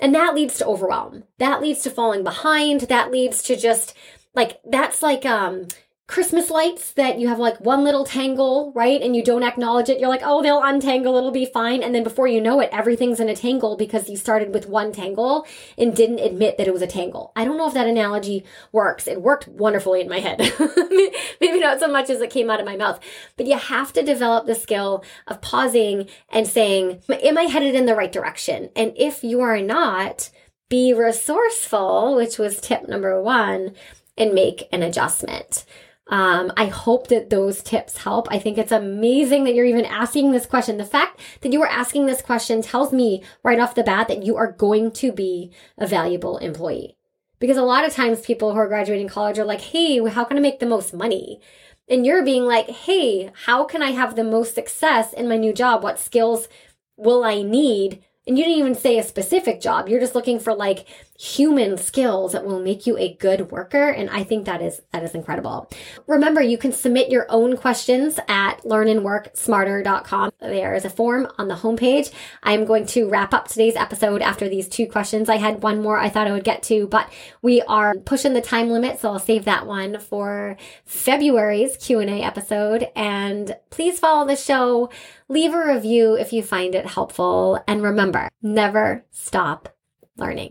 And 0.00 0.14
that 0.14 0.34
leads 0.34 0.58
to 0.58 0.66
overwhelm. 0.66 1.24
That 1.38 1.62
leads 1.62 1.82
to 1.82 1.90
falling 1.90 2.24
behind. 2.24 2.82
That 2.82 3.10
leads 3.10 3.42
to 3.44 3.56
just 3.56 3.94
like, 4.34 4.60
that's 4.64 5.02
like, 5.02 5.24
um, 5.24 5.68
Christmas 6.06 6.50
lights 6.50 6.92
that 6.92 7.18
you 7.18 7.28
have 7.28 7.38
like 7.38 7.58
one 7.60 7.82
little 7.82 8.04
tangle, 8.04 8.72
right? 8.74 9.00
And 9.00 9.16
you 9.16 9.24
don't 9.24 9.42
acknowledge 9.42 9.88
it. 9.88 9.98
You're 9.98 10.10
like, 10.10 10.20
oh, 10.22 10.42
they'll 10.42 10.62
untangle, 10.62 11.16
it'll 11.16 11.30
be 11.30 11.46
fine. 11.46 11.82
And 11.82 11.94
then 11.94 12.04
before 12.04 12.28
you 12.28 12.42
know 12.42 12.60
it, 12.60 12.68
everything's 12.72 13.20
in 13.20 13.30
a 13.30 13.34
tangle 13.34 13.74
because 13.78 14.10
you 14.10 14.18
started 14.18 14.52
with 14.52 14.68
one 14.68 14.92
tangle 14.92 15.46
and 15.78 15.96
didn't 15.96 16.18
admit 16.18 16.58
that 16.58 16.68
it 16.68 16.74
was 16.74 16.82
a 16.82 16.86
tangle. 16.86 17.32
I 17.34 17.46
don't 17.46 17.56
know 17.56 17.66
if 17.66 17.72
that 17.72 17.86
analogy 17.86 18.44
works. 18.70 19.08
It 19.08 19.22
worked 19.22 19.48
wonderfully 19.48 20.02
in 20.02 20.10
my 20.10 20.18
head. 20.18 20.40
Maybe 21.40 21.58
not 21.58 21.80
so 21.80 21.88
much 21.88 22.10
as 22.10 22.20
it 22.20 22.28
came 22.28 22.50
out 22.50 22.60
of 22.60 22.66
my 22.66 22.76
mouth, 22.76 23.00
but 23.38 23.46
you 23.46 23.56
have 23.56 23.94
to 23.94 24.02
develop 24.02 24.44
the 24.44 24.54
skill 24.54 25.04
of 25.26 25.40
pausing 25.40 26.08
and 26.28 26.46
saying, 26.46 27.02
am 27.08 27.38
I 27.38 27.44
headed 27.44 27.74
in 27.74 27.86
the 27.86 27.96
right 27.96 28.12
direction? 28.12 28.68
And 28.76 28.92
if 28.96 29.24
you 29.24 29.40
are 29.40 29.62
not, 29.62 30.28
be 30.68 30.92
resourceful, 30.92 32.14
which 32.14 32.36
was 32.36 32.60
tip 32.60 32.88
number 32.88 33.22
one, 33.22 33.74
and 34.18 34.34
make 34.34 34.68
an 34.70 34.82
adjustment. 34.82 35.64
Um, 36.08 36.52
I 36.56 36.66
hope 36.66 37.08
that 37.08 37.30
those 37.30 37.62
tips 37.62 37.98
help. 37.98 38.28
I 38.30 38.38
think 38.38 38.58
it's 38.58 38.72
amazing 38.72 39.44
that 39.44 39.54
you're 39.54 39.64
even 39.64 39.86
asking 39.86 40.32
this 40.32 40.46
question. 40.46 40.76
The 40.76 40.84
fact 40.84 41.20
that 41.40 41.52
you 41.52 41.62
are 41.62 41.68
asking 41.68 42.06
this 42.06 42.20
question 42.20 42.60
tells 42.60 42.92
me 42.92 43.22
right 43.42 43.58
off 43.58 43.74
the 43.74 43.82
bat 43.82 44.08
that 44.08 44.22
you 44.22 44.36
are 44.36 44.52
going 44.52 44.90
to 44.92 45.12
be 45.12 45.50
a 45.78 45.86
valuable 45.86 46.36
employee. 46.38 46.96
Because 47.38 47.56
a 47.56 47.62
lot 47.62 47.84
of 47.84 47.92
times 47.92 48.20
people 48.20 48.52
who 48.52 48.58
are 48.58 48.68
graduating 48.68 49.08
college 49.08 49.38
are 49.38 49.44
like, 49.44 49.60
hey, 49.60 50.06
how 50.08 50.24
can 50.24 50.36
I 50.36 50.40
make 50.40 50.60
the 50.60 50.66
most 50.66 50.92
money? 50.94 51.40
And 51.88 52.06
you're 52.06 52.24
being 52.24 52.44
like, 52.44 52.68
hey, 52.68 53.30
how 53.44 53.64
can 53.64 53.82
I 53.82 53.90
have 53.90 54.14
the 54.14 54.24
most 54.24 54.54
success 54.54 55.12
in 55.12 55.28
my 55.28 55.36
new 55.36 55.52
job? 55.52 55.82
What 55.82 55.98
skills 55.98 56.48
will 56.96 57.24
I 57.24 57.42
need 57.42 58.04
and 58.26 58.38
you 58.38 58.44
didn't 58.44 58.58
even 58.58 58.74
say 58.74 58.98
a 58.98 59.02
specific 59.02 59.60
job. 59.60 59.88
You're 59.88 60.00
just 60.00 60.14
looking 60.14 60.40
for 60.40 60.54
like, 60.54 60.86
human 61.16 61.78
skills 61.78 62.32
that 62.32 62.44
will 62.44 62.60
make 62.60 62.86
you 62.86 62.98
a 62.98 63.14
good 63.14 63.52
worker 63.52 63.88
and 63.88 64.10
i 64.10 64.24
think 64.24 64.46
that 64.46 64.60
is 64.60 64.82
that 64.92 65.04
is 65.04 65.14
incredible. 65.14 65.70
Remember 66.06 66.42
you 66.42 66.58
can 66.58 66.72
submit 66.72 67.08
your 67.08 67.26
own 67.28 67.56
questions 67.56 68.18
at 68.28 68.62
learnandworksmarter.com 68.62 70.32
there 70.40 70.74
is 70.74 70.84
a 70.84 70.90
form 70.90 71.28
on 71.38 71.48
the 71.48 71.54
homepage. 71.54 72.12
I'm 72.42 72.64
going 72.64 72.86
to 72.86 73.08
wrap 73.08 73.32
up 73.32 73.48
today's 73.48 73.76
episode 73.76 74.22
after 74.22 74.48
these 74.48 74.68
two 74.68 74.86
questions. 74.86 75.28
I 75.28 75.36
had 75.36 75.62
one 75.62 75.82
more 75.82 75.98
i 75.98 76.08
thought 76.08 76.26
i 76.26 76.32
would 76.32 76.44
get 76.44 76.62
to 76.64 76.86
but 76.88 77.10
we 77.42 77.62
are 77.62 77.94
pushing 77.94 78.32
the 78.32 78.40
time 78.40 78.70
limit 78.70 78.98
so 78.98 79.10
i'll 79.10 79.18
save 79.18 79.44
that 79.44 79.66
one 79.66 80.00
for 80.00 80.56
february's 80.84 81.76
q&a 81.76 82.22
episode. 82.22 82.88
And 82.96 83.56
please 83.70 83.98
follow 83.98 84.26
the 84.26 84.36
show 84.36 84.90
leave 85.28 85.54
a 85.54 85.74
review 85.74 86.14
if 86.14 86.32
you 86.32 86.42
find 86.42 86.74
it 86.74 86.86
helpful 86.86 87.62
and 87.68 87.82
remember 87.82 88.28
never 88.42 89.04
stop 89.10 89.68
learning 90.16 90.42